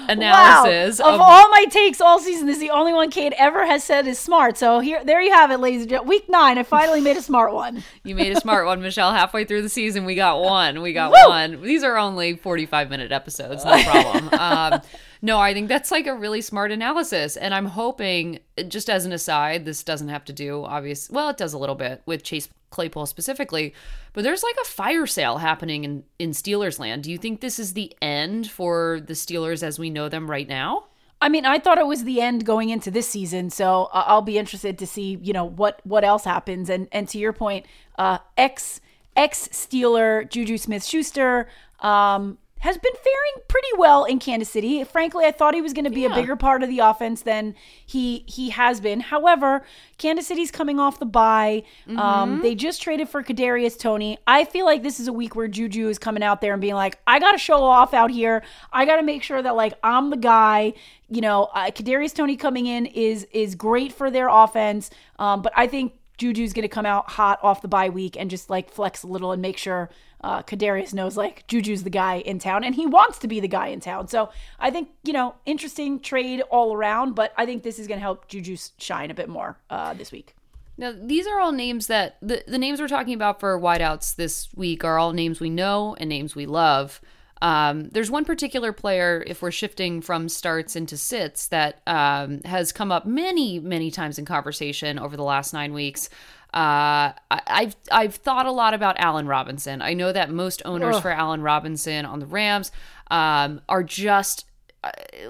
analysis 0.08 0.98
Wow. 0.98 1.08
Of, 1.08 1.14
of, 1.14 1.20
all 1.20 1.48
my 1.48 1.64
takes 1.70 2.00
all 2.00 2.18
season, 2.18 2.46
this 2.46 2.56
is 2.56 2.60
the 2.60 2.70
only 2.70 2.92
one 2.92 3.10
Kate 3.10 3.32
ever 3.38 3.64
has 3.64 3.82
said 3.82 4.06
is 4.06 4.18
smart. 4.18 4.58
So 4.58 4.80
here, 4.80 5.02
there 5.04 5.22
you 5.22 5.32
have 5.32 5.50
it, 5.50 5.58
ladies 5.58 5.82
and 5.82 5.90
gentlemen. 5.90 6.08
Week 6.10 6.28
nine, 6.28 6.58
I 6.58 6.64
finally 6.64 7.00
made 7.00 7.16
a 7.16 7.22
smart 7.22 7.54
one. 7.54 7.82
you 8.04 8.14
made 8.14 8.36
a 8.36 8.40
smart 8.40 8.66
one, 8.66 8.82
Michelle. 8.82 9.12
Halfway 9.12 9.44
through 9.44 9.62
the 9.62 9.68
season, 9.68 10.04
we 10.04 10.14
got 10.14 10.40
one. 10.42 10.82
We 10.82 10.92
got 10.92 11.12
Woo! 11.12 11.28
one. 11.28 11.62
These 11.62 11.82
are 11.82 11.96
only 11.96 12.36
45 12.36 12.90
minute 12.90 13.12
episodes, 13.12 13.64
no 13.64 13.82
problem. 13.82 14.28
um, 14.34 14.82
no, 15.22 15.38
I 15.38 15.52
think 15.52 15.68
that's 15.68 15.90
like 15.90 16.06
a 16.06 16.14
really 16.14 16.40
smart 16.40 16.72
analysis, 16.72 17.36
and 17.36 17.52
I'm 17.54 17.66
hoping, 17.66 18.40
just 18.68 18.88
as 18.88 19.04
an 19.04 19.12
aside, 19.12 19.64
this 19.64 19.82
doesn't 19.82 20.08
have 20.08 20.24
to 20.26 20.32
do 20.32 20.64
obvious. 20.64 21.10
Well, 21.10 21.28
it 21.28 21.36
does 21.36 21.52
a 21.52 21.58
little 21.58 21.74
bit 21.74 22.02
with 22.06 22.22
Chase 22.22 22.48
Claypool 22.70 23.06
specifically, 23.06 23.74
but 24.12 24.24
there's 24.24 24.42
like 24.42 24.56
a 24.62 24.66
fire 24.66 25.06
sale 25.06 25.38
happening 25.38 25.84
in 25.84 26.04
in 26.18 26.30
Steelers 26.30 26.78
land. 26.78 27.02
Do 27.02 27.10
you 27.10 27.18
think 27.18 27.40
this 27.40 27.58
is 27.58 27.74
the 27.74 27.92
end 28.00 28.50
for 28.50 29.00
the 29.04 29.14
Steelers 29.14 29.62
as 29.62 29.78
we 29.78 29.90
know 29.90 30.08
them 30.08 30.30
right 30.30 30.48
now? 30.48 30.86
I 31.22 31.28
mean, 31.28 31.44
I 31.44 31.58
thought 31.58 31.78
it 31.78 31.86
was 31.86 32.04
the 32.04 32.20
end 32.20 32.46
going 32.46 32.70
into 32.70 32.90
this 32.90 33.08
season, 33.08 33.50
so 33.50 33.90
I'll 33.92 34.22
be 34.22 34.38
interested 34.38 34.78
to 34.78 34.86
see, 34.86 35.18
you 35.20 35.32
know, 35.32 35.44
what 35.44 35.80
what 35.84 36.04
else 36.04 36.24
happens. 36.24 36.70
And 36.70 36.88
and 36.92 37.08
to 37.08 37.18
your 37.18 37.32
point, 37.32 37.66
uh, 37.98 38.18
ex 38.38 38.80
ex 39.16 39.48
Steeler 39.48 40.28
Juju 40.28 40.56
Smith 40.56 40.84
Schuster 40.84 41.48
um, 41.80 42.38
has 42.60 42.76
been 42.76 42.92
faring 42.92 43.44
pretty 43.48 43.68
well 43.78 44.04
in 44.04 44.18
Kansas 44.18 44.50
City. 44.50 44.84
Frankly, 44.84 45.24
I 45.24 45.32
thought 45.32 45.54
he 45.54 45.62
was 45.62 45.72
going 45.72 45.86
to 45.86 45.90
be 45.90 46.04
a 46.04 46.14
bigger 46.14 46.36
part 46.36 46.62
of 46.62 46.68
the 46.68 46.78
offense 46.80 47.22
than 47.22 47.54
he 47.84 48.24
he 48.26 48.50
has 48.50 48.80
been. 48.80 49.00
However, 49.00 49.62
Kansas 49.98 50.26
City's 50.26 50.50
coming 50.50 50.78
off 50.78 50.98
the 50.98 51.06
bye. 51.06 51.62
Um, 51.96 52.42
they 52.42 52.54
just 52.54 52.82
traded 52.82 53.08
for 53.08 53.22
Kadarius 53.22 53.78
Toney. 53.78 54.18
I 54.26 54.44
feel 54.44 54.66
like 54.66 54.82
this 54.82 55.00
is 55.00 55.08
a 55.08 55.12
week 55.12 55.34
where 55.34 55.48
Juju 55.48 55.88
is 55.88 55.98
coming 55.98 56.22
out 56.22 56.40
there 56.42 56.52
and 56.52 56.60
being 56.60 56.74
like, 56.74 56.98
"I 57.06 57.18
got 57.18 57.32
to 57.32 57.38
show 57.38 57.64
off 57.64 57.94
out 57.94 58.10
here. 58.10 58.42
I 58.72 58.84
got 58.84 58.96
to 58.96 59.02
make 59.02 59.22
sure 59.22 59.40
that 59.40 59.56
like 59.56 59.74
I'm 59.82 60.10
the 60.10 60.16
guy." 60.18 60.74
You 61.08 61.22
know, 61.22 61.44
uh, 61.54 61.70
Kadarius 61.70 62.14
Toney 62.14 62.36
coming 62.36 62.66
in 62.66 62.86
is 62.86 63.26
is 63.32 63.54
great 63.54 63.92
for 63.92 64.10
their 64.10 64.28
offense, 64.28 64.90
um, 65.18 65.42
but 65.42 65.52
I 65.56 65.66
think 65.66 65.94
Juju's 66.18 66.52
going 66.52 66.62
to 66.62 66.68
come 66.68 66.84
out 66.84 67.10
hot 67.10 67.38
off 67.42 67.62
the 67.62 67.68
bye 67.68 67.88
week 67.88 68.16
and 68.18 68.28
just 68.28 68.50
like 68.50 68.70
flex 68.70 69.02
a 69.02 69.06
little 69.06 69.32
and 69.32 69.40
make 69.40 69.56
sure 69.56 69.88
uh, 70.22 70.42
Kadarius 70.42 70.92
knows 70.92 71.16
like 71.16 71.46
Juju's 71.46 71.82
the 71.82 71.90
guy 71.90 72.16
in 72.16 72.38
town 72.38 72.64
and 72.64 72.74
he 72.74 72.86
wants 72.86 73.18
to 73.20 73.28
be 73.28 73.40
the 73.40 73.48
guy 73.48 73.68
in 73.68 73.80
town. 73.80 74.08
So 74.08 74.30
I 74.58 74.70
think 74.70 74.88
you 75.02 75.12
know 75.12 75.34
interesting 75.46 76.00
trade 76.00 76.42
all 76.50 76.74
around, 76.74 77.14
but 77.14 77.32
I 77.36 77.46
think 77.46 77.62
this 77.62 77.78
is 77.78 77.86
going 77.86 77.98
to 77.98 78.02
help 78.02 78.28
Juju 78.28 78.56
shine 78.78 79.10
a 79.10 79.14
bit 79.14 79.28
more 79.28 79.58
uh, 79.70 79.94
this 79.94 80.12
week. 80.12 80.34
Now, 80.76 80.94
these 80.98 81.26
are 81.26 81.38
all 81.38 81.52
names 81.52 81.88
that 81.88 82.16
the, 82.22 82.42
the 82.46 82.56
names 82.56 82.80
we're 82.80 82.88
talking 82.88 83.12
about 83.12 83.38
for 83.38 83.60
wideouts 83.60 84.16
this 84.16 84.48
week 84.54 84.82
are 84.82 84.98
all 84.98 85.12
names 85.12 85.38
we 85.38 85.50
know 85.50 85.94
and 85.98 86.08
names 86.08 86.34
we 86.34 86.46
love. 86.46 87.02
Um, 87.42 87.88
there's 87.90 88.10
one 88.10 88.24
particular 88.24 88.72
player, 88.72 89.24
if 89.26 89.42
we're 89.42 89.50
shifting 89.50 90.00
from 90.00 90.28
starts 90.28 90.76
into 90.76 90.96
sits, 90.96 91.48
that 91.48 91.80
um, 91.86 92.40
has 92.44 92.72
come 92.72 92.92
up 92.92 93.06
many, 93.06 93.58
many 93.58 93.90
times 93.90 94.18
in 94.18 94.24
conversation 94.24 94.98
over 94.98 95.16
the 95.16 95.22
last 95.22 95.52
nine 95.52 95.72
weeks. 95.72 96.10
Uh, 96.52 97.14
I, 97.30 97.40
I've 97.46 97.76
I've 97.92 98.14
thought 98.16 98.46
a 98.46 98.50
lot 98.50 98.74
about 98.74 98.96
Allen 98.98 99.26
Robinson. 99.26 99.80
I 99.82 99.94
know 99.94 100.10
that 100.10 100.30
most 100.30 100.62
owners 100.64 100.96
Ugh. 100.96 101.02
for 101.02 101.10
Allen 101.10 101.42
Robinson 101.42 102.04
on 102.04 102.18
the 102.18 102.26
Rams 102.26 102.72
um, 103.10 103.60
are 103.68 103.84
just 103.84 104.46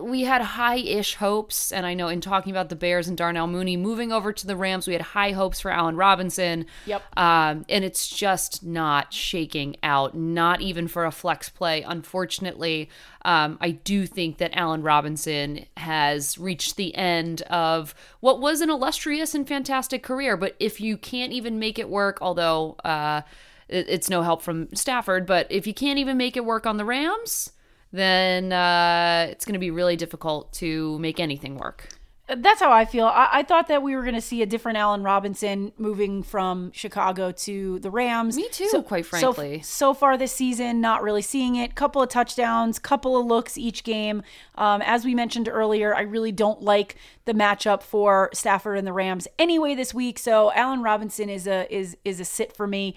we 0.01 0.23
had 0.23 0.43
high-ish 0.43 1.17
hopes, 1.17 1.73
and 1.73 1.85
I 1.85 1.95
know 1.95 2.09
in 2.09 2.21
talking 2.21 2.53
about 2.53 2.69
the 2.69 2.77
Bears 2.77 3.09
and 3.09 3.17
Darnell 3.17 3.49
Mooney 3.49 3.77
moving 3.77 4.13
over 4.13 4.33
to 4.33 4.47
the 4.47 4.55
Rams, 4.55 4.87
we 4.87 4.93
had 4.93 5.03
high 5.03 5.33
hopes 5.33 5.61
for 5.61 5.73
Allen 5.73 5.97
Robinson. 5.97 6.67
Yep. 6.87 7.03
Um, 7.17 7.65
and 7.69 7.85
it's 7.85 8.09
just 8.09 8.63
not 8.63 9.13
shaking 9.13 9.77
out, 9.83 10.15
not 10.15 10.61
even 10.61 10.87
for 10.87 11.05
a 11.05 11.11
flex 11.11 11.49
play. 11.49 11.83
Unfortunately, 11.83 12.89
um, 13.25 13.59
I 13.61 13.73
do 13.73 14.07
think 14.07 14.39
that 14.39 14.53
Allen 14.55 14.83
Robinson 14.83 15.67
has 15.77 16.39
reached 16.39 16.77
the 16.77 16.95
end 16.95 17.43
of 17.43 17.95
what 18.21 18.41
was 18.41 18.61
an 18.61 18.71
illustrious 18.71 19.35
and 19.35 19.49
fantastic 19.49 20.05
career. 20.05 20.37
But 20.37 20.55
if 20.61 20.81
you 20.81 20.97
can't 20.97 21.33
even 21.33 21.59
make 21.59 21.79
it 21.79 21.89
work, 21.89 22.19
although 22.21 22.77
uh, 22.85 23.23
it's 23.69 24.09
no 24.09 24.23
help 24.23 24.43
from 24.43 24.69
Stafford, 24.75 25.27
but 25.27 25.47
if 25.51 25.67
you 25.67 25.75
can't 25.75 25.99
even 25.99 26.17
make 26.17 26.37
it 26.37 26.45
work 26.45 26.67
on 26.67 26.77
the 26.77 26.85
Rams, 26.85 27.51
then 27.93 28.53
uh, 28.53 29.27
it's 29.31 29.45
going 29.45 29.55
to 29.55 29.59
be 29.61 29.71
really 29.71 29.97
difficult 29.97 30.53
to 30.55 30.99
make 30.99 31.19
anything 31.21 31.57
work. 31.57 31.89
That's 32.33 32.61
how 32.61 32.71
I 32.71 32.85
feel. 32.85 33.07
I, 33.07 33.29
I 33.33 33.43
thought 33.43 33.67
that 33.67 33.83
we 33.83 33.97
were 33.97 34.03
going 34.03 34.15
to 34.15 34.21
see 34.21 34.41
a 34.41 34.47
different 34.47 34.79
Allen 34.79 35.03
Robinson 35.03 35.73
moving 35.79 36.23
from 36.23 36.71
Chicago 36.71 37.33
to 37.33 37.81
the 37.81 37.91
Rams. 37.91 38.37
Me 38.37 38.49
too, 38.53 38.69
So- 38.69 38.83
quite 38.83 39.05
so- 39.05 39.33
frankly. 39.33 39.63
So, 39.63 39.93
far 39.95 40.17
this 40.17 40.31
season, 40.31 40.81
not 40.81 41.03
really 41.03 41.23
seeing 41.23 41.57
it. 41.57 41.75
Couple 41.75 42.01
of 42.01 42.09
touchdowns, 42.09 42.79
couple 42.79 43.17
of 43.19 43.27
looks 43.27 43.59
each 43.59 43.83
game. 43.83 44.23
Um, 44.55 44.81
as 44.83 45.05
we 45.05 45.13
mentioned 45.13 45.49
earlier, 45.49 45.93
I 45.93 46.03
really 46.03 46.31
don't 46.31 46.63
like 46.63 46.95
the 47.25 47.33
matchup 47.33 47.83
for 47.83 48.31
Stafford 48.33 48.79
and 48.79 48.87
the 48.87 48.93
Rams 48.93 49.27
anyway 49.37 49.75
this 49.75 49.93
week. 49.93 50.17
So 50.17 50.53
Allen 50.53 50.83
Robinson 50.83 51.29
is 51.29 51.49
a 51.49 51.67
is 51.75 51.97
is 52.05 52.21
a 52.21 52.25
sit 52.25 52.57
for 52.57 52.69
me. 52.69 52.95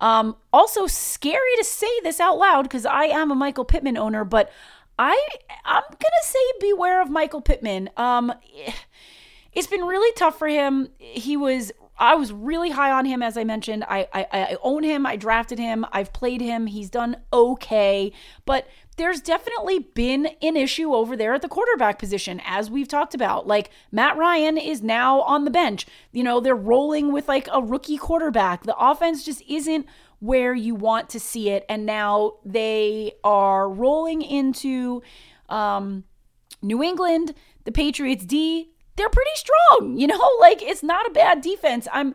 Um, 0.00 0.36
also 0.52 0.86
scary 0.86 1.56
to 1.58 1.64
say 1.64 2.00
this 2.02 2.20
out 2.20 2.38
loud 2.38 2.62
because 2.62 2.86
I 2.86 3.04
am 3.04 3.30
a 3.30 3.34
Michael 3.34 3.64
Pittman 3.64 3.96
owner, 3.96 4.24
but 4.24 4.50
I 4.98 5.18
I'm 5.64 5.82
gonna 5.88 6.22
say 6.22 6.38
beware 6.60 7.02
of 7.02 7.10
Michael 7.10 7.40
Pittman. 7.40 7.90
Um, 7.96 8.32
it's 9.52 9.66
been 9.66 9.82
really 9.82 10.12
tough 10.16 10.38
for 10.38 10.48
him. 10.48 10.88
He 10.98 11.36
was 11.36 11.72
I 12.00 12.14
was 12.14 12.32
really 12.32 12.70
high 12.70 12.90
on 12.90 13.04
him 13.04 13.22
as 13.22 13.36
I 13.36 13.44
mentioned. 13.44 13.84
I 13.84 14.08
I, 14.12 14.26
I 14.32 14.56
own 14.62 14.82
him. 14.82 15.06
I 15.06 15.16
drafted 15.16 15.58
him. 15.58 15.86
I've 15.92 16.12
played 16.12 16.40
him. 16.40 16.66
He's 16.66 16.90
done 16.90 17.18
okay, 17.32 18.12
but 18.46 18.66
there's 18.96 19.20
definitely 19.20 19.78
been 19.78 20.26
an 20.42 20.56
issue 20.56 20.92
over 20.92 21.16
there 21.16 21.32
at 21.32 21.42
the 21.42 21.48
quarterback 21.48 21.98
position, 21.98 22.40
as 22.44 22.70
we've 22.70 22.88
talked 22.88 23.14
about. 23.14 23.46
Like 23.46 23.70
Matt 23.92 24.16
Ryan 24.16 24.58
is 24.58 24.82
now 24.82 25.20
on 25.22 25.44
the 25.44 25.50
bench. 25.50 25.86
You 26.12 26.24
know, 26.24 26.40
they're 26.40 26.54
rolling 26.54 27.12
with 27.12 27.28
like 27.28 27.48
a 27.52 27.62
rookie 27.62 27.96
quarterback. 27.98 28.64
The 28.64 28.76
offense 28.76 29.24
just 29.24 29.42
isn't 29.48 29.86
where 30.20 30.54
you 30.54 30.74
want 30.74 31.08
to 31.10 31.20
see 31.20 31.50
it. 31.50 31.64
And 31.68 31.86
now 31.86 32.34
they 32.44 33.12
are 33.24 33.68
rolling 33.68 34.22
into 34.22 35.02
um, 35.48 36.04
New 36.62 36.82
England, 36.82 37.34
the 37.64 37.72
Patriots 37.72 38.24
D, 38.24 38.70
they're 38.96 39.08
pretty 39.08 39.30
strong. 39.34 39.96
You 39.98 40.06
know, 40.06 40.30
like 40.40 40.62
it's 40.62 40.82
not 40.82 41.06
a 41.06 41.10
bad 41.10 41.40
defense. 41.40 41.88
I'm 41.92 42.14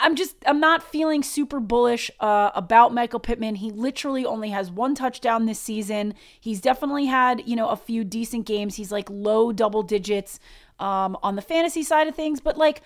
I'm 0.00 0.16
just 0.16 0.36
I'm 0.46 0.60
not 0.60 0.82
feeling 0.82 1.22
super 1.22 1.60
bullish 1.60 2.10
uh, 2.20 2.50
about 2.54 2.94
Michael 2.94 3.20
Pittman. 3.20 3.56
He 3.56 3.70
literally 3.70 4.24
only 4.24 4.50
has 4.50 4.70
one 4.70 4.94
touchdown 4.94 5.44
this 5.44 5.58
season. 5.58 6.14
He's 6.40 6.60
definitely 6.60 7.06
had 7.06 7.42
you 7.46 7.56
know 7.56 7.68
a 7.68 7.76
few 7.76 8.02
decent 8.04 8.46
games. 8.46 8.76
He's 8.76 8.90
like 8.90 9.08
low 9.10 9.52
double 9.52 9.82
digits 9.82 10.40
um, 10.78 11.16
on 11.22 11.36
the 11.36 11.42
fantasy 11.42 11.82
side 11.82 12.08
of 12.08 12.14
things, 12.14 12.40
but 12.40 12.56
like 12.56 12.82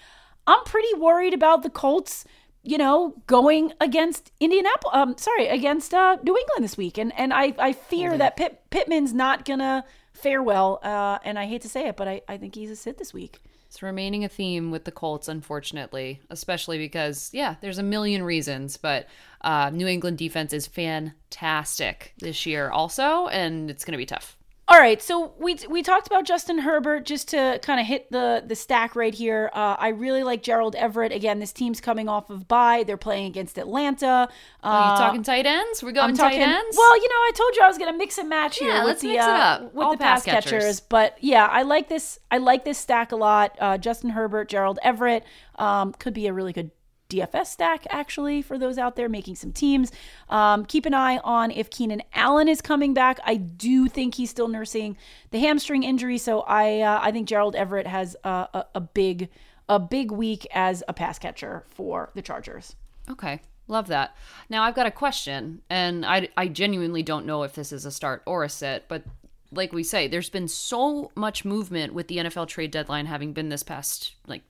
I'm 0.46 0.64
pretty 0.64 0.92
worried 0.94 1.34
about 1.34 1.62
the 1.62 1.70
Colts. 1.70 2.24
You 2.64 2.76
know, 2.76 3.14
going 3.28 3.72
against 3.80 4.32
Indianapolis, 4.40 4.92
um, 4.92 5.16
sorry, 5.16 5.46
against 5.46 5.94
uh, 5.94 6.18
New 6.22 6.36
England 6.36 6.64
this 6.64 6.76
week, 6.76 6.98
and 6.98 7.12
and 7.16 7.32
I 7.32 7.54
I 7.58 7.72
fear 7.72 8.18
that 8.18 8.36
Pitt, 8.36 8.60
Pittman's 8.70 9.14
not 9.14 9.44
gonna 9.44 9.84
fare 10.18 10.42
well. 10.42 10.80
Uh, 10.82 11.18
and 11.24 11.38
I 11.38 11.46
hate 11.46 11.62
to 11.62 11.68
say 11.68 11.88
it, 11.88 11.96
but 11.96 12.08
I 12.08 12.22
I 12.28 12.36
think 12.36 12.54
he's 12.54 12.70
a 12.70 12.76
sit 12.76 12.98
this 12.98 13.14
week. 13.14 13.40
It's 13.68 13.82
remaining 13.82 14.24
a 14.24 14.30
theme 14.30 14.70
with 14.70 14.84
the 14.84 14.90
Colts, 14.90 15.28
unfortunately, 15.28 16.22
especially 16.30 16.78
because, 16.78 17.28
yeah, 17.34 17.56
there's 17.60 17.76
a 17.76 17.82
million 17.82 18.22
reasons, 18.22 18.78
but 18.78 19.06
uh, 19.42 19.68
New 19.68 19.86
England 19.86 20.16
defense 20.16 20.54
is 20.54 20.66
fantastic 20.66 22.14
this 22.16 22.46
year, 22.46 22.70
also, 22.70 23.28
and 23.28 23.70
it's 23.70 23.84
going 23.84 23.92
to 23.92 23.98
be 23.98 24.06
tough. 24.06 24.37
All 24.70 24.78
right, 24.78 25.00
so 25.00 25.32
we 25.38 25.56
we 25.70 25.82
talked 25.82 26.06
about 26.08 26.26
Justin 26.26 26.58
Herbert 26.58 27.06
just 27.06 27.28
to 27.28 27.58
kind 27.62 27.80
of 27.80 27.86
hit 27.86 28.10
the 28.12 28.42
the 28.46 28.54
stack 28.54 28.94
right 28.94 29.14
here. 29.14 29.50
Uh, 29.54 29.76
I 29.78 29.88
really 29.88 30.22
like 30.22 30.42
Gerald 30.42 30.74
Everett. 30.74 31.10
Again, 31.10 31.38
this 31.38 31.52
team's 31.54 31.80
coming 31.80 32.06
off 32.06 32.28
of 32.28 32.46
bye. 32.48 32.84
They're 32.86 32.98
playing 32.98 33.28
against 33.28 33.56
Atlanta. 33.56 34.28
Are 34.62 34.88
Uh, 34.88 34.92
you 34.92 34.98
talking 34.98 35.22
tight 35.22 35.46
ends? 35.46 35.82
We're 35.82 35.92
going 35.92 36.10
I'm 36.10 36.16
talking. 36.18 36.40
tight 36.40 36.48
ends. 36.54 36.76
Well, 36.76 36.96
you 36.98 37.08
know, 37.08 37.14
I 37.14 37.30
told 37.34 37.56
you 37.56 37.62
I 37.62 37.68
was 37.68 37.78
going 37.78 37.90
to 37.90 37.96
mix 37.96 38.18
and 38.18 38.28
match 38.28 38.58
here 38.58 38.68
Yeah, 38.68 38.80
with 38.80 38.88
let's 38.88 39.00
the 39.00 39.08
mix 39.08 39.24
it 39.24 39.30
uh, 39.30 39.32
up. 39.32 39.74
with 39.74 39.84
All 39.86 39.92
the 39.92 39.96
pass 39.96 40.24
pass 40.24 40.24
catchers. 40.26 40.50
catchers. 40.64 40.80
But 40.80 41.16
yeah, 41.22 41.46
I 41.46 41.62
like 41.62 41.88
this. 41.88 42.18
I 42.30 42.36
like 42.36 42.66
this 42.66 42.76
stack 42.76 43.12
a 43.12 43.16
lot. 43.16 43.56
Uh, 43.58 43.78
Justin 43.78 44.10
Herbert, 44.10 44.50
Gerald 44.50 44.78
Everett 44.82 45.24
um, 45.54 45.94
could 45.94 46.12
be 46.12 46.26
a 46.26 46.32
really 46.34 46.52
good 46.52 46.70
DFS 47.08 47.46
stack 47.46 47.86
actually 47.90 48.42
for 48.42 48.58
those 48.58 48.76
out 48.76 48.96
there 48.96 49.08
making 49.08 49.36
some 49.36 49.52
teams. 49.52 49.90
Um, 50.28 50.64
keep 50.66 50.84
an 50.84 50.94
eye 50.94 51.18
on 51.18 51.50
if 51.50 51.70
Keenan 51.70 52.02
Allen 52.12 52.48
is 52.48 52.60
coming 52.60 52.92
back. 52.92 53.18
I 53.24 53.36
do 53.36 53.88
think 53.88 54.14
he's 54.16 54.30
still 54.30 54.48
nursing 54.48 54.96
the 55.30 55.38
hamstring 55.38 55.82
injury, 55.82 56.18
so 56.18 56.40
I 56.40 56.80
uh, 56.80 57.00
I 57.02 57.12
think 57.12 57.28
Gerald 57.28 57.56
Everett 57.56 57.86
has 57.86 58.16
a, 58.24 58.28
a, 58.28 58.66
a 58.76 58.80
big 58.80 59.28
a 59.68 59.78
big 59.78 60.10
week 60.10 60.46
as 60.52 60.82
a 60.88 60.92
pass 60.92 61.18
catcher 61.18 61.64
for 61.68 62.10
the 62.14 62.22
Chargers. 62.22 62.74
Okay. 63.10 63.40
Love 63.68 63.88
that. 63.88 64.16
Now 64.48 64.62
I've 64.62 64.74
got 64.74 64.86
a 64.86 64.90
question, 64.90 65.60
and 65.68 66.04
I, 66.04 66.28
I 66.38 66.48
genuinely 66.48 67.02
don't 67.02 67.26
know 67.26 67.42
if 67.42 67.52
this 67.52 67.70
is 67.70 67.84
a 67.84 67.90
start 67.90 68.22
or 68.24 68.42
a 68.42 68.48
sit, 68.48 68.86
but 68.88 69.04
like 69.52 69.72
we 69.72 69.82
say, 69.82 70.08
there's 70.08 70.30
been 70.30 70.48
so 70.48 71.10
much 71.14 71.44
movement 71.44 71.92
with 71.92 72.08
the 72.08 72.16
NFL 72.16 72.48
trade 72.48 72.70
deadline 72.70 73.06
having 73.06 73.32
been 73.34 73.50
this 73.50 73.62
past 73.62 74.14
like 74.26 74.42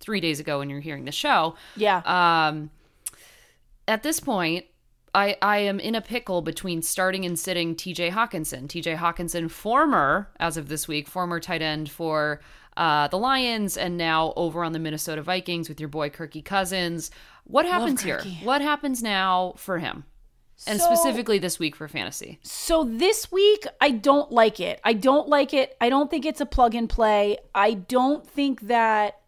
three 0.00 0.20
days 0.20 0.40
ago 0.40 0.58
when 0.58 0.70
you're 0.70 0.80
hearing 0.80 1.04
the 1.04 1.12
show. 1.12 1.54
Yeah. 1.76 1.98
Um, 2.04 2.70
at 3.86 4.02
this 4.02 4.20
point, 4.20 4.66
I 5.14 5.36
I 5.40 5.58
am 5.58 5.80
in 5.80 5.94
a 5.94 6.00
pickle 6.00 6.42
between 6.42 6.82
starting 6.82 7.24
and 7.24 7.38
sitting 7.38 7.74
T.J. 7.74 8.10
Hockenson. 8.10 8.68
T.J. 8.68 8.96
Hockenson, 8.96 9.50
former 9.50 10.30
as 10.38 10.56
of 10.56 10.68
this 10.68 10.86
week, 10.86 11.08
former 11.08 11.40
tight 11.40 11.62
end 11.62 11.90
for 11.90 12.40
uh, 12.76 13.08
the 13.08 13.18
Lions, 13.18 13.76
and 13.76 13.96
now 13.96 14.32
over 14.36 14.62
on 14.62 14.72
the 14.72 14.78
Minnesota 14.78 15.22
Vikings 15.22 15.68
with 15.68 15.80
your 15.80 15.88
boy 15.88 16.10
Kirky 16.10 16.44
Cousins. 16.44 17.10
What 17.44 17.64
happens 17.66 18.02
here? 18.02 18.22
What 18.44 18.60
happens 18.60 19.02
now 19.02 19.54
for 19.56 19.78
him? 19.78 20.04
And 20.66 20.80
So- 20.80 20.86
specifically 20.92 21.38
this 21.38 21.58
week 21.58 21.74
for 21.76 21.88
fantasy. 21.88 22.40
So 22.42 22.84
this 22.84 23.32
week, 23.32 23.64
I 23.80 23.90
don't 23.92 24.30
like 24.30 24.60
it. 24.60 24.80
I 24.84 24.92
don't 24.92 25.28
like 25.28 25.54
it. 25.54 25.76
I 25.80 25.88
don't 25.88 26.10
think 26.10 26.26
it's 26.26 26.40
a 26.40 26.46
plug 26.46 26.74
and 26.74 26.88
play. 26.88 27.38
I 27.54 27.74
don't 27.74 28.26
think 28.26 28.62
that 28.62 29.20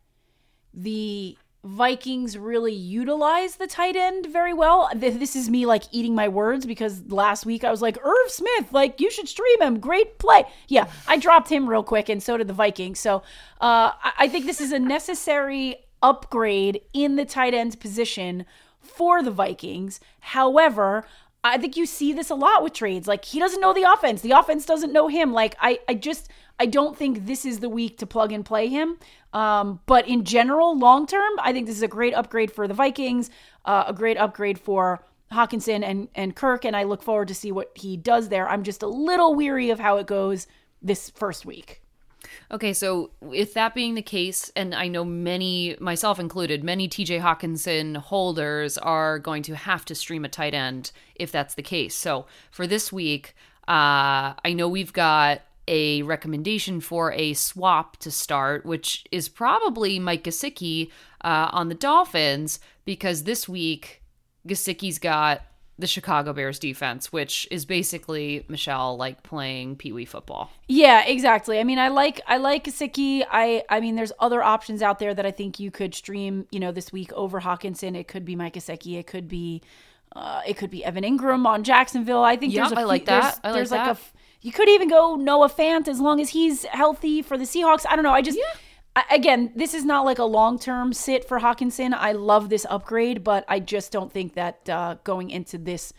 the 0.72 1.36
Vikings 1.62 2.38
really 2.38 2.72
utilize 2.72 3.56
the 3.56 3.66
tight 3.66 3.94
end 3.94 4.26
very 4.26 4.54
well. 4.54 4.88
This 4.94 5.36
is 5.36 5.50
me 5.50 5.66
like 5.66 5.82
eating 5.92 6.14
my 6.14 6.26
words 6.26 6.64
because 6.64 7.02
last 7.12 7.44
week 7.44 7.64
I 7.64 7.70
was 7.70 7.82
like, 7.82 7.98
Irv 8.02 8.30
Smith, 8.30 8.72
like 8.72 8.98
you 8.98 9.10
should 9.10 9.28
stream 9.28 9.60
him. 9.60 9.78
Great 9.78 10.18
play. 10.18 10.44
Yeah, 10.68 10.90
I 11.06 11.18
dropped 11.18 11.50
him 11.50 11.68
real 11.68 11.82
quick, 11.82 12.08
and 12.08 12.22
so 12.22 12.38
did 12.38 12.48
the 12.48 12.54
Vikings. 12.54 12.98
So 12.98 13.18
uh, 13.60 13.92
I- 14.18 14.28
think 14.28 14.46
this 14.46 14.60
is 14.60 14.72
a 14.72 14.78
necessary 14.78 15.76
upgrade 16.02 16.80
in 16.94 17.16
the 17.16 17.26
tight 17.26 17.52
end 17.52 17.78
position 17.78 18.46
for 18.80 19.22
the 19.22 19.30
Vikings. 19.30 20.00
However, 20.20 21.04
I 21.44 21.58
think 21.58 21.76
you 21.76 21.84
see 21.84 22.14
this 22.14 22.30
a 22.30 22.34
lot 22.34 22.62
with 22.62 22.72
trades. 22.72 23.06
Like 23.06 23.26
he 23.26 23.38
doesn't 23.38 23.60
know 23.60 23.74
the 23.74 23.90
offense. 23.90 24.22
The 24.22 24.30
offense 24.32 24.64
doesn't 24.64 24.94
know 24.94 25.08
him. 25.08 25.32
Like 25.34 25.56
I, 25.60 25.78
I 25.88 25.94
just 25.94 26.30
I 26.60 26.66
don't 26.66 26.94
think 26.96 27.24
this 27.24 27.46
is 27.46 27.60
the 27.60 27.70
week 27.70 27.96
to 27.98 28.06
plug 28.06 28.32
and 28.32 28.44
play 28.44 28.68
him. 28.68 28.98
Um, 29.32 29.80
but 29.86 30.06
in 30.06 30.24
general, 30.24 30.78
long 30.78 31.06
term, 31.06 31.32
I 31.40 31.52
think 31.52 31.66
this 31.66 31.76
is 31.76 31.82
a 31.82 31.88
great 31.88 32.12
upgrade 32.12 32.52
for 32.52 32.68
the 32.68 32.74
Vikings, 32.74 33.30
uh, 33.64 33.84
a 33.86 33.94
great 33.94 34.18
upgrade 34.18 34.58
for 34.58 35.02
Hockenson 35.32 35.82
and 35.82 36.08
and 36.14 36.36
Kirk, 36.36 36.64
and 36.64 36.76
I 36.76 36.82
look 36.82 37.02
forward 37.02 37.28
to 37.28 37.34
see 37.34 37.50
what 37.50 37.70
he 37.74 37.96
does 37.96 38.28
there. 38.28 38.48
I'm 38.48 38.62
just 38.62 38.82
a 38.82 38.86
little 38.86 39.34
weary 39.34 39.70
of 39.70 39.80
how 39.80 39.96
it 39.96 40.06
goes 40.06 40.46
this 40.82 41.08
first 41.10 41.46
week. 41.46 41.80
Okay, 42.52 42.74
so 42.74 43.12
with 43.20 43.54
that 43.54 43.74
being 43.74 43.94
the 43.94 44.02
case, 44.02 44.52
and 44.54 44.74
I 44.74 44.88
know 44.88 45.04
many, 45.04 45.76
myself 45.80 46.18
included, 46.18 46.62
many 46.62 46.88
TJ 46.88 47.22
Hockenson 47.22 47.96
holders 47.96 48.76
are 48.76 49.18
going 49.18 49.42
to 49.44 49.56
have 49.56 49.86
to 49.86 49.94
stream 49.94 50.24
a 50.24 50.28
tight 50.28 50.52
end 50.52 50.92
if 51.14 51.32
that's 51.32 51.54
the 51.54 51.62
case. 51.62 51.94
So 51.94 52.26
for 52.50 52.66
this 52.66 52.92
week, 52.92 53.34
uh, 53.66 54.34
I 54.44 54.52
know 54.54 54.68
we've 54.68 54.92
got 54.92 55.42
a 55.68 56.02
recommendation 56.02 56.80
for 56.80 57.12
a 57.12 57.32
swap 57.34 57.96
to 57.98 58.10
start, 58.10 58.64
which 58.66 59.04
is 59.12 59.28
probably 59.28 59.98
Mike 59.98 60.24
Gesicki 60.24 60.90
uh, 61.22 61.48
on 61.52 61.68
the 61.68 61.74
Dolphins, 61.74 62.58
because 62.84 63.24
this 63.24 63.48
week 63.48 64.02
Gesicki's 64.46 64.98
got 64.98 65.42
the 65.78 65.86
Chicago 65.86 66.34
Bears 66.34 66.58
defense, 66.58 67.10
which 67.10 67.48
is 67.50 67.64
basically 67.64 68.44
Michelle 68.48 68.98
like 68.98 69.22
playing 69.22 69.76
Pee 69.76 69.92
Wee 69.92 70.04
football. 70.04 70.50
Yeah, 70.68 71.04
exactly. 71.06 71.58
I 71.58 71.64
mean, 71.64 71.78
I 71.78 71.88
like 71.88 72.20
I 72.26 72.36
like 72.36 72.64
Gesicki. 72.64 73.24
I 73.30 73.62
I 73.70 73.80
mean, 73.80 73.94
there's 73.96 74.12
other 74.18 74.42
options 74.42 74.82
out 74.82 74.98
there 74.98 75.14
that 75.14 75.24
I 75.24 75.30
think 75.30 75.58
you 75.58 75.70
could 75.70 75.94
stream. 75.94 76.46
You 76.50 76.60
know, 76.60 76.70
this 76.72 76.92
week 76.92 77.12
over 77.14 77.40
Hockenson. 77.40 77.96
It 77.96 78.08
could 78.08 78.26
be 78.26 78.36
Mike 78.36 78.54
Gesicki. 78.54 78.98
It 78.98 79.06
could 79.06 79.26
be, 79.26 79.62
uh, 80.14 80.42
it 80.46 80.58
could 80.58 80.70
be 80.70 80.84
Evan 80.84 81.02
Engram 81.04 81.46
on 81.46 81.64
Jacksonville. 81.64 82.22
I 82.22 82.36
think 82.36 82.52
Yeah, 82.52 82.62
there's 82.68 82.72
a 82.72 82.80
I 82.80 82.84
like 82.84 83.02
few- 83.02 83.06
there's- 83.06 83.34
that. 83.36 83.40
I 83.44 83.48
like 83.48 83.56
there's 83.56 83.70
like 83.70 83.84
that. 83.86 83.96
a. 83.96 84.19
You 84.40 84.52
could 84.52 84.68
even 84.68 84.88
go 84.88 85.16
Noah 85.16 85.50
Fant 85.50 85.86
as 85.88 86.00
long 86.00 86.20
as 86.20 86.30
he's 86.30 86.64
healthy 86.64 87.22
for 87.22 87.36
the 87.36 87.44
Seahawks. 87.44 87.84
I 87.88 87.94
don't 87.94 88.04
know. 88.04 88.12
I 88.12 88.22
just. 88.22 88.38
I, 88.96 89.04
again, 89.12 89.52
this 89.54 89.72
is 89.72 89.84
not 89.84 90.04
like 90.04 90.18
a 90.18 90.24
long 90.24 90.58
term 90.58 90.92
sit 90.92 91.24
for 91.24 91.38
Hockenson. 91.40 91.92
I 91.94 92.12
love 92.12 92.48
this 92.48 92.66
upgrade, 92.68 93.22
but 93.22 93.44
I 93.48 93.60
just 93.60 93.92
don't 93.92 94.12
think 94.12 94.34
that 94.34 94.68
uh, 94.68 94.96
going 95.04 95.30
into 95.30 95.58
this 95.58 95.92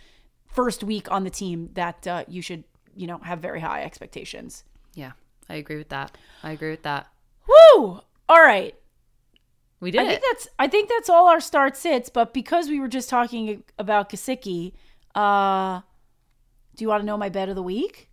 first 0.47 0.84
week 0.84 1.10
on 1.10 1.23
the 1.23 1.30
team 1.30 1.69
that 1.73 2.06
uh, 2.06 2.25
you 2.27 2.41
should, 2.41 2.65
you 2.95 3.08
know, 3.08 3.19
have 3.19 3.39
very 3.39 3.62
high 3.62 3.84
expectations. 3.84 4.65
Yeah, 4.93 5.13
I 5.49 5.56
agree 5.56 5.77
with 5.77 5.89
that. 5.89 6.17
I 6.43 6.51
agree 6.51 6.71
with 6.71 6.84
that. 6.84 7.08
Woo! 7.47 8.01
All 8.27 8.41
right. 8.41 8.75
We 9.80 9.91
did 9.91 10.01
I 10.01 10.06
think 10.06 10.17
it. 10.17 10.23
that's 10.30 10.47
I 10.60 10.67
think 10.67 10.89
that's 10.89 11.10
all 11.10 11.27
our 11.27 11.39
start 11.39 11.75
sits, 11.75 12.10
but 12.10 12.34
because 12.34 12.67
we 12.69 12.80
were 12.80 12.88
just 12.88 13.10
talking 13.10 13.63
about 13.80 14.10
Gesicki, 14.10 14.73
uh 15.15 15.82
do 16.75 16.84
you 16.84 16.88
want 16.88 17.01
to 17.01 17.06
know 17.06 17.17
my 17.17 17.30
bet 17.30 17.49
of 17.49 17.56
the 17.56 17.63
week? 17.63 18.11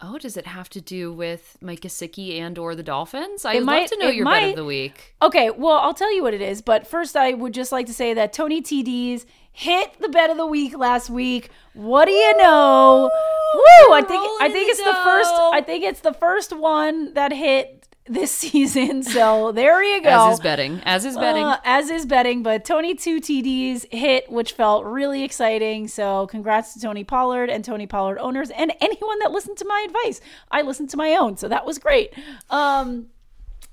Oh, 0.00 0.16
does 0.16 0.36
it 0.36 0.46
have 0.46 0.68
to 0.70 0.80
do 0.80 1.12
with 1.12 1.56
Mike 1.60 1.80
Gesicki 1.80 2.38
and 2.38 2.56
or 2.56 2.76
the 2.76 2.84
Dolphins? 2.84 3.44
I'd 3.44 3.56
It 3.56 3.64
love 3.64 3.90
to 3.90 3.98
know 3.98 4.08
your 4.08 4.24
bet 4.24 4.50
of 4.50 4.56
the 4.56 4.64
week. 4.64 5.14
Okay, 5.20 5.50
well, 5.50 5.78
I'll 5.78 5.94
tell 5.94 6.14
you 6.14 6.22
what 6.22 6.34
it 6.34 6.40
is, 6.40 6.62
but 6.62 6.86
first 6.86 7.16
I 7.16 7.34
would 7.34 7.52
just 7.52 7.72
like 7.72 7.86
to 7.86 7.92
say 7.92 8.14
that 8.14 8.32
Tony 8.32 8.62
TDs 8.62 9.24
hit 9.50 9.98
the 10.00 10.08
bet 10.08 10.30
of 10.30 10.36
the 10.36 10.46
week 10.46 10.78
last 10.78 11.10
week. 11.10 11.50
What 11.74 12.04
do 12.04 12.12
you 12.12 12.36
know? 12.36 13.10
Woo! 13.54 13.92
I 13.92 14.02
think 14.06 14.22
I 14.40 14.48
think 14.52 14.68
it's 14.68 14.78
the 14.78 14.94
first. 15.04 15.32
I 15.34 15.62
think 15.62 15.82
it's 15.82 16.00
the 16.00 16.12
first 16.12 16.56
one 16.56 17.14
that 17.14 17.32
hit 17.32 17.77
this 18.08 18.32
season. 18.34 19.02
So 19.02 19.52
there 19.52 19.82
you 19.82 20.02
go. 20.02 20.28
As 20.28 20.34
is 20.34 20.40
betting. 20.40 20.80
As 20.84 21.04
is 21.04 21.16
betting. 21.16 21.44
Uh, 21.44 21.60
as 21.64 21.90
is 21.90 22.06
betting, 22.06 22.42
but 22.42 22.64
Tony 22.64 22.94
two 22.94 23.20
TDs 23.20 23.92
hit, 23.92 24.30
which 24.30 24.52
felt 24.52 24.84
really 24.84 25.24
exciting. 25.24 25.88
So 25.88 26.26
congrats 26.26 26.74
to 26.74 26.80
Tony 26.80 27.04
Pollard 27.04 27.50
and 27.50 27.64
Tony 27.64 27.86
Pollard 27.86 28.18
owners 28.18 28.50
and 28.50 28.72
anyone 28.80 29.18
that 29.20 29.32
listened 29.32 29.58
to 29.58 29.64
my 29.64 29.86
advice. 29.86 30.20
I 30.50 30.62
listened 30.62 30.90
to 30.90 30.96
my 30.96 31.14
own, 31.14 31.36
so 31.36 31.48
that 31.48 31.64
was 31.64 31.78
great. 31.78 32.12
Um, 32.50 33.06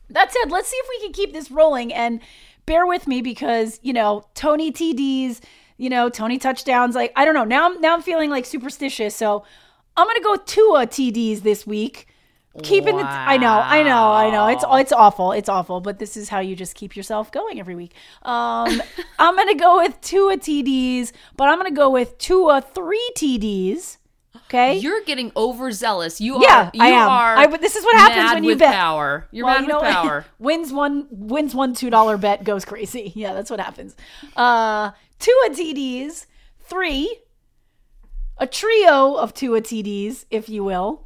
that 0.09 0.31
said, 0.31 0.51
let's 0.51 0.69
see 0.69 0.77
if 0.77 0.87
we 0.89 1.05
can 1.05 1.13
keep 1.13 1.33
this 1.33 1.49
rolling 1.49 1.93
and 1.93 2.21
bear 2.65 2.85
with 2.85 3.07
me 3.07 3.21
because 3.21 3.79
you 3.83 3.93
know 3.93 4.25
Tony 4.33 4.71
TDs, 4.71 5.41
you 5.77 5.89
know 5.89 6.09
Tony 6.09 6.37
touchdowns. 6.37 6.95
Like 6.95 7.11
I 7.15 7.25
don't 7.25 7.33
know 7.33 7.43
now. 7.43 7.65
I'm 7.65 7.81
now 7.81 7.93
I'm 7.93 8.01
feeling 8.01 8.29
like 8.29 8.45
superstitious, 8.45 9.15
so 9.15 9.43
I'm 9.97 10.07
gonna 10.07 10.21
go 10.21 10.35
Tua 10.35 10.87
TDs 10.87 11.41
this 11.41 11.65
week. 11.65 12.07
Keeping 12.63 12.95
the 12.97 13.03
I 13.03 13.37
know, 13.37 13.59
I 13.59 13.83
know, 13.83 14.11
I 14.11 14.29
know. 14.29 14.47
It's 14.47 14.63
it's 14.69 14.91
awful. 14.93 15.31
It's 15.33 15.49
awful, 15.49 15.81
but 15.81 15.99
this 15.99 16.15
is 16.15 16.29
how 16.29 16.39
you 16.39 16.55
just 16.55 16.75
keep 16.75 16.95
yourself 16.95 17.31
going 17.31 17.59
every 17.59 17.75
week. 17.75 17.93
Um 18.23 18.81
I'm 19.19 19.35
going 19.35 19.47
to 19.49 19.55
go 19.55 19.77
with 19.77 19.99
two 20.01 20.29
TDs, 20.37 21.11
but 21.35 21.49
I'm 21.49 21.59
going 21.59 21.69
to 21.73 21.75
go 21.75 21.89
with 21.89 22.17
two 22.17 22.45
or 22.45 22.61
3 22.61 23.11
TDs. 23.15 23.97
Okay? 24.47 24.77
You're 24.77 25.01
getting 25.03 25.31
overzealous. 25.35 26.21
You 26.21 26.41
Yeah, 26.41 26.65
are. 26.67 26.71
You 26.73 26.83
I 26.83 26.87
am. 26.89 27.09
are. 27.09 27.37
I- 27.37 27.57
this 27.57 27.75
is 27.75 27.83
what 27.83 27.95
happens 27.97 28.33
when 28.35 28.43
you 28.43 28.55
bet. 28.55 28.73
power. 28.73 29.27
You're 29.31 29.45
Well, 29.45 29.55
mad 29.55 29.61
you 29.61 29.67
know 29.67 29.81
with 29.81 29.91
power. 29.91 30.25
wins 30.39 30.71
one 30.71 31.07
wins 31.11 31.55
one 31.55 31.73
two 31.73 31.89
dollar 31.89 32.17
bet 32.17 32.43
goes 32.43 32.63
crazy. 32.63 33.11
Yeah, 33.15 33.33
that's 33.33 33.49
what 33.49 33.59
happens. 33.59 33.95
Uh 34.35 34.91
Tua 35.19 35.49
TDs, 35.49 36.25
three, 36.61 37.17
a 38.37 38.45
trio 38.47 39.15
of 39.15 39.33
Tua 39.33 39.61
TDs, 39.61 40.25
if 40.29 40.47
you 40.49 40.63
will. 40.63 41.01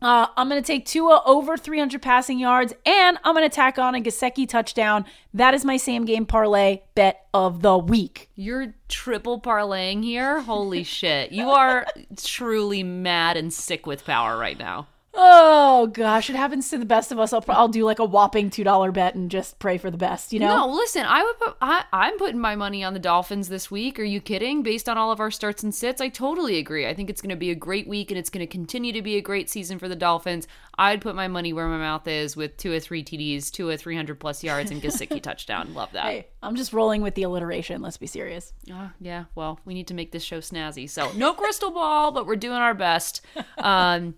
Uh, 0.00 0.28
I'm 0.36 0.48
going 0.48 0.62
to 0.62 0.66
take 0.66 0.86
Tua 0.86 1.22
over 1.26 1.56
300 1.56 2.00
passing 2.00 2.38
yards, 2.38 2.72
and 2.86 3.18
I'm 3.24 3.34
going 3.34 3.48
to 3.48 3.54
tack 3.54 3.78
on 3.78 3.94
a 3.94 4.00
Gesicki 4.00 4.48
touchdown. 4.48 5.04
That 5.34 5.54
is 5.54 5.64
my 5.64 5.76
same 5.76 6.04
game 6.04 6.24
parlay 6.24 6.82
bet 6.94 7.26
of 7.34 7.62
the 7.62 7.76
week. 7.76 8.30
You're 8.36 8.74
triple 8.88 9.40
parlaying 9.40 10.04
here. 10.04 10.40
Holy 10.40 10.82
shit. 10.84 11.32
You 11.32 11.50
are 11.50 11.86
truly 12.16 12.82
mad 12.82 13.36
and 13.36 13.52
sick 13.52 13.86
with 13.86 14.04
power 14.04 14.38
right 14.38 14.58
now. 14.58 14.86
Oh 15.20 15.88
gosh, 15.88 16.30
it 16.30 16.36
happens 16.36 16.70
to 16.70 16.78
the 16.78 16.84
best 16.84 17.10
of 17.10 17.18
us. 17.18 17.32
I'll, 17.32 17.44
I'll 17.48 17.66
do 17.66 17.84
like 17.84 17.98
a 17.98 18.04
whopping 18.04 18.50
two 18.50 18.62
dollar 18.62 18.92
bet 18.92 19.16
and 19.16 19.28
just 19.28 19.58
pray 19.58 19.76
for 19.76 19.90
the 19.90 19.98
best. 19.98 20.32
You 20.32 20.38
know? 20.38 20.58
No, 20.58 20.68
listen, 20.68 21.04
I 21.04 21.24
would 21.24 21.38
put 21.40 21.56
I, 21.60 21.84
I'm 21.92 22.16
putting 22.18 22.38
my 22.38 22.54
money 22.54 22.84
on 22.84 22.94
the 22.94 23.00
Dolphins 23.00 23.48
this 23.48 23.68
week. 23.68 23.98
Are 23.98 24.04
you 24.04 24.20
kidding? 24.20 24.62
Based 24.62 24.88
on 24.88 24.96
all 24.96 25.10
of 25.10 25.18
our 25.18 25.32
starts 25.32 25.64
and 25.64 25.74
sits, 25.74 26.00
I 26.00 26.08
totally 26.08 26.56
agree. 26.58 26.86
I 26.86 26.94
think 26.94 27.10
it's 27.10 27.20
going 27.20 27.30
to 27.30 27.36
be 27.36 27.50
a 27.50 27.56
great 27.56 27.88
week 27.88 28.12
and 28.12 28.18
it's 28.18 28.30
going 28.30 28.46
to 28.46 28.50
continue 28.50 28.92
to 28.92 29.02
be 29.02 29.16
a 29.16 29.20
great 29.20 29.50
season 29.50 29.80
for 29.80 29.88
the 29.88 29.96
Dolphins. 29.96 30.46
I'd 30.80 31.00
put 31.00 31.16
my 31.16 31.26
money 31.26 31.52
where 31.52 31.66
my 31.66 31.76
mouth 31.76 32.06
is 32.06 32.36
with 32.36 32.56
two 32.56 32.72
or 32.72 32.78
three 32.78 33.02
TDs, 33.02 33.50
two 33.50 33.68
or 33.68 33.76
300 33.76 34.20
plus 34.20 34.44
yards, 34.44 34.70
and 34.70 34.80
Gesicki 34.80 35.20
touchdown. 35.20 35.74
Love 35.74 35.90
that. 35.92 36.04
Hey, 36.04 36.28
I'm 36.40 36.54
just 36.54 36.72
rolling 36.72 37.02
with 37.02 37.16
the 37.16 37.24
alliteration. 37.24 37.82
Let's 37.82 37.96
be 37.96 38.06
serious. 38.06 38.52
Uh, 38.72 38.90
yeah, 39.00 39.24
well, 39.34 39.58
we 39.64 39.74
need 39.74 39.88
to 39.88 39.94
make 39.94 40.12
this 40.12 40.22
show 40.22 40.38
snazzy. 40.38 40.88
So, 40.88 41.10
no 41.16 41.32
crystal 41.34 41.72
ball, 41.72 42.12
but 42.12 42.26
we're 42.26 42.36
doing 42.36 42.58
our 42.58 42.74
best. 42.74 43.22
Um, 43.58 44.14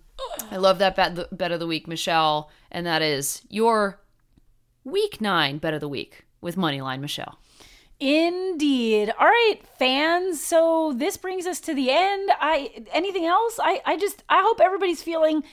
I 0.51 0.57
love 0.57 0.77
that 0.77 0.95
bet, 0.95 1.35
bet 1.35 1.51
of 1.51 1.59
the 1.59 1.65
week, 1.65 1.87
Michelle. 1.87 2.51
And 2.71 2.85
that 2.85 3.01
is 3.01 3.41
your 3.49 3.99
week 4.83 5.19
nine 5.19 5.57
bet 5.57 5.73
of 5.73 5.81
the 5.81 5.89
week 5.89 6.25
with 6.41 6.57
Moneyline 6.57 6.99
Michelle. 6.99 7.39
Indeed. 7.99 9.13
All 9.19 9.27
right, 9.27 9.59
fans. 9.77 10.43
So 10.43 10.93
this 10.95 11.17
brings 11.17 11.45
us 11.45 11.59
to 11.61 11.73
the 11.73 11.91
end. 11.91 12.31
I 12.39 12.83
anything 12.91 13.25
else? 13.25 13.59
I 13.61 13.81
I 13.85 13.95
just 13.95 14.23
I 14.27 14.41
hope 14.41 14.59
everybody's 14.59 15.03
feeling 15.03 15.43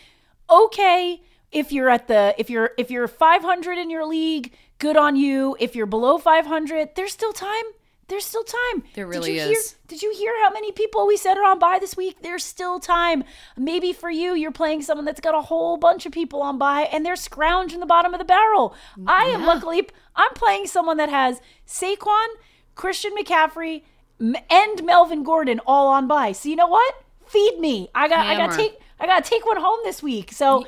okay. 0.50 1.22
If 1.50 1.72
you're 1.72 1.88
at 1.88 2.08
the 2.08 2.34
if 2.38 2.50
you're 2.50 2.72
if 2.76 2.90
you're 2.90 3.08
500 3.08 3.78
in 3.78 3.88
your 3.90 4.04
league, 4.04 4.52
good 4.78 4.96
on 4.96 5.16
you. 5.16 5.56
If 5.58 5.74
you're 5.74 5.86
below 5.86 6.18
500, 6.18 6.90
there's 6.94 7.12
still 7.12 7.32
time. 7.32 7.64
There's 8.08 8.24
still 8.24 8.44
time. 8.44 8.84
There 8.94 9.04
Did 9.04 9.10
really 9.10 9.34
you 9.34 9.42
is. 9.42 9.48
Hear, 9.48 9.78
did 9.86 10.02
you 10.02 10.14
hear 10.16 10.32
how 10.42 10.50
many 10.50 10.72
people 10.72 11.06
we 11.06 11.18
said 11.18 11.36
are 11.36 11.44
on 11.44 11.58
bye 11.58 11.78
this 11.78 11.94
week? 11.94 12.22
There's 12.22 12.42
still 12.42 12.80
time. 12.80 13.22
Maybe 13.54 13.92
for 13.92 14.10
you, 14.10 14.34
you're 14.34 14.50
playing 14.50 14.80
someone 14.80 15.04
that's 15.04 15.20
got 15.20 15.34
a 15.34 15.42
whole 15.42 15.76
bunch 15.76 16.06
of 16.06 16.12
people 16.12 16.40
on 16.40 16.56
bye 16.56 16.88
and 16.90 17.04
they're 17.04 17.16
scrounging 17.16 17.80
the 17.80 17.86
bottom 17.86 18.14
of 18.14 18.18
the 18.18 18.24
barrel. 18.24 18.74
I 19.06 19.24
am 19.24 19.44
luckily, 19.44 19.86
I'm 20.16 20.32
playing 20.32 20.68
someone 20.68 20.96
that 20.96 21.10
has 21.10 21.42
Saquon, 21.66 22.28
Christian 22.74 23.12
McCaffrey, 23.14 23.82
and 24.18 24.84
Melvin 24.84 25.22
Gordon 25.22 25.60
all 25.66 25.88
on 25.88 26.08
bye. 26.08 26.32
So 26.32 26.48
you 26.48 26.56
know 26.56 26.66
what? 26.66 26.94
Feed 27.26 27.58
me. 27.58 27.90
I 27.94 28.08
got, 28.08 28.26
I 28.26 28.38
got 28.38 28.56
take, 28.56 28.78
I 29.00 29.06
got 29.06 29.24
to 29.24 29.30
take 29.30 29.46
one 29.46 29.60
home 29.60 29.78
this 29.84 30.02
week. 30.02 30.32
So 30.32 30.66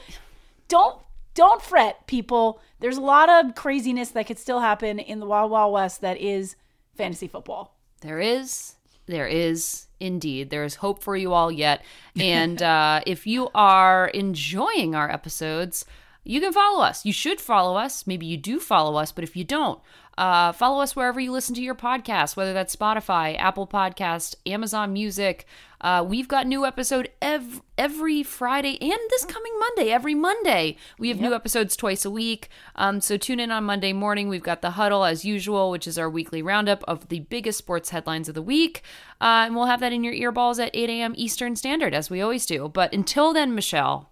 don't, 0.69 1.01
don't 1.35 1.62
fret, 1.62 2.07
people. 2.07 2.61
There's 2.81 2.97
a 2.97 3.03
lot 3.03 3.29
of 3.29 3.55
craziness 3.55 4.11
that 4.11 4.27
could 4.27 4.38
still 4.38 4.61
happen 4.61 4.99
in 4.99 5.21
the 5.21 5.27
Wild 5.27 5.51
Wild 5.51 5.73
West 5.73 6.01
that 6.01 6.19
is 6.19 6.57
fantasy 6.95 7.29
football. 7.29 7.77
There 8.01 8.21
is. 8.21 8.75
There 9.07 9.27
is 9.27 9.87
indeed. 9.99 10.51
There 10.51 10.64
is 10.64 10.77
hope 10.77 11.03
for 11.03 11.16
you 11.16 11.33
all 11.33 11.51
yet. 11.51 11.83
And 12.19 12.62
uh, 12.62 13.01
if 13.07 13.27
you 13.27 13.49
are 13.55 14.09
enjoying 14.09 14.95
our 14.95 15.11
episodes, 15.11 15.85
you 16.25 16.40
can 16.40 16.53
follow 16.53 16.83
us. 16.83 17.05
You 17.05 17.12
should 17.12 17.40
follow 17.40 17.77
us. 17.77 18.07
Maybe 18.07 18.27
you 18.27 18.37
do 18.37 18.61
follow 18.61 18.97
us, 18.97 19.12
but 19.12 19.25
if 19.25 19.37
you 19.37 19.45
don't, 19.45 19.81
uh, 20.20 20.52
follow 20.52 20.83
us 20.83 20.94
wherever 20.94 21.18
you 21.18 21.33
listen 21.33 21.54
to 21.54 21.62
your 21.62 21.74
podcast, 21.74 22.37
whether 22.37 22.52
that's 22.52 22.76
Spotify, 22.76 23.38
Apple 23.38 23.66
Podcast, 23.66 24.35
Amazon 24.44 24.92
Music. 24.92 25.46
Uh, 25.80 26.04
we've 26.06 26.28
got 26.28 26.46
new 26.46 26.66
episode 26.66 27.11
ev- 27.22 27.62
every 27.78 28.22
Friday 28.22 28.76
and 28.83 29.00
this 29.09 29.24
coming 29.24 29.59
Monday. 29.59 29.90
Every 29.90 30.14
Monday, 30.14 30.76
we 30.98 31.09
have 31.09 31.22
new 31.22 31.33
episodes 31.33 31.74
twice 31.74 32.04
a 32.04 32.11
week. 32.11 32.50
Um, 32.76 33.00
so 33.00 33.16
tune 33.16 33.40
in 33.40 33.50
on 33.50 33.64
Monday 33.64 33.94
morning. 33.94 34.28
We've 34.28 34.42
got 34.42 34.61
the 34.61 34.72
huddle 34.72 35.06
as 35.06 35.24
usual, 35.24 35.70
which 35.70 35.87
is 35.87 35.96
our 35.96 36.11
weekly 36.11 36.42
roundup 36.42 36.85
of 36.87 37.09
the 37.09 37.20
biggest 37.20 37.56
sports 37.56 37.88
headlines 37.88 38.28
of 38.28 38.35
the 38.35 38.42
week, 38.42 38.83
uh, 39.22 39.44
and 39.46 39.56
we'll 39.56 39.64
have 39.66 39.80
that 39.80 39.94
in 39.94 40.04
your 40.04 40.12
earballs 40.12 40.62
at 40.62 40.70
8 40.74 40.90
a.m. 40.90 41.14
Eastern 41.16 41.56
Standard, 41.56 41.94
as 41.94 42.11
we 42.11 42.20
always 42.20 42.44
do. 42.44 42.68
But 42.68 42.92
until 42.92 43.33
then, 43.33 43.54
Michelle. 43.54 44.11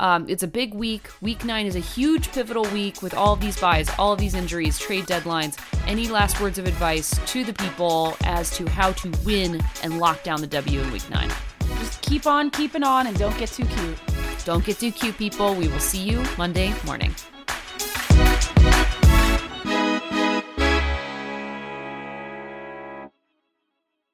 Um, 0.00 0.26
it's 0.28 0.42
a 0.42 0.48
big 0.48 0.74
week. 0.74 1.08
Week 1.20 1.44
nine 1.44 1.66
is 1.66 1.76
a 1.76 1.80
huge 1.80 2.30
pivotal 2.32 2.64
week 2.64 3.02
with 3.02 3.14
all 3.14 3.32
of 3.32 3.40
these 3.40 3.60
byes, 3.60 3.90
all 3.98 4.12
of 4.12 4.18
these 4.18 4.34
injuries, 4.34 4.78
trade 4.78 5.06
deadlines. 5.06 5.58
Any 5.86 6.08
last 6.08 6.40
words 6.40 6.58
of 6.58 6.66
advice 6.66 7.18
to 7.32 7.44
the 7.44 7.52
people 7.52 8.16
as 8.24 8.56
to 8.56 8.68
how 8.68 8.92
to 8.92 9.12
win 9.24 9.60
and 9.82 9.98
lock 9.98 10.22
down 10.22 10.40
the 10.40 10.46
W 10.46 10.80
in 10.80 10.92
week 10.92 11.08
nine? 11.10 11.30
Just 11.78 12.00
keep 12.02 12.26
on 12.26 12.50
keeping 12.50 12.82
on 12.82 13.06
and 13.06 13.18
don't 13.18 13.36
get 13.38 13.50
too 13.50 13.64
cute. 13.64 13.98
Don't 14.44 14.64
get 14.64 14.78
too 14.78 14.92
cute, 14.92 15.16
people. 15.18 15.54
We 15.54 15.68
will 15.68 15.80
see 15.80 16.02
you 16.02 16.24
Monday 16.36 16.72
morning. 16.84 17.14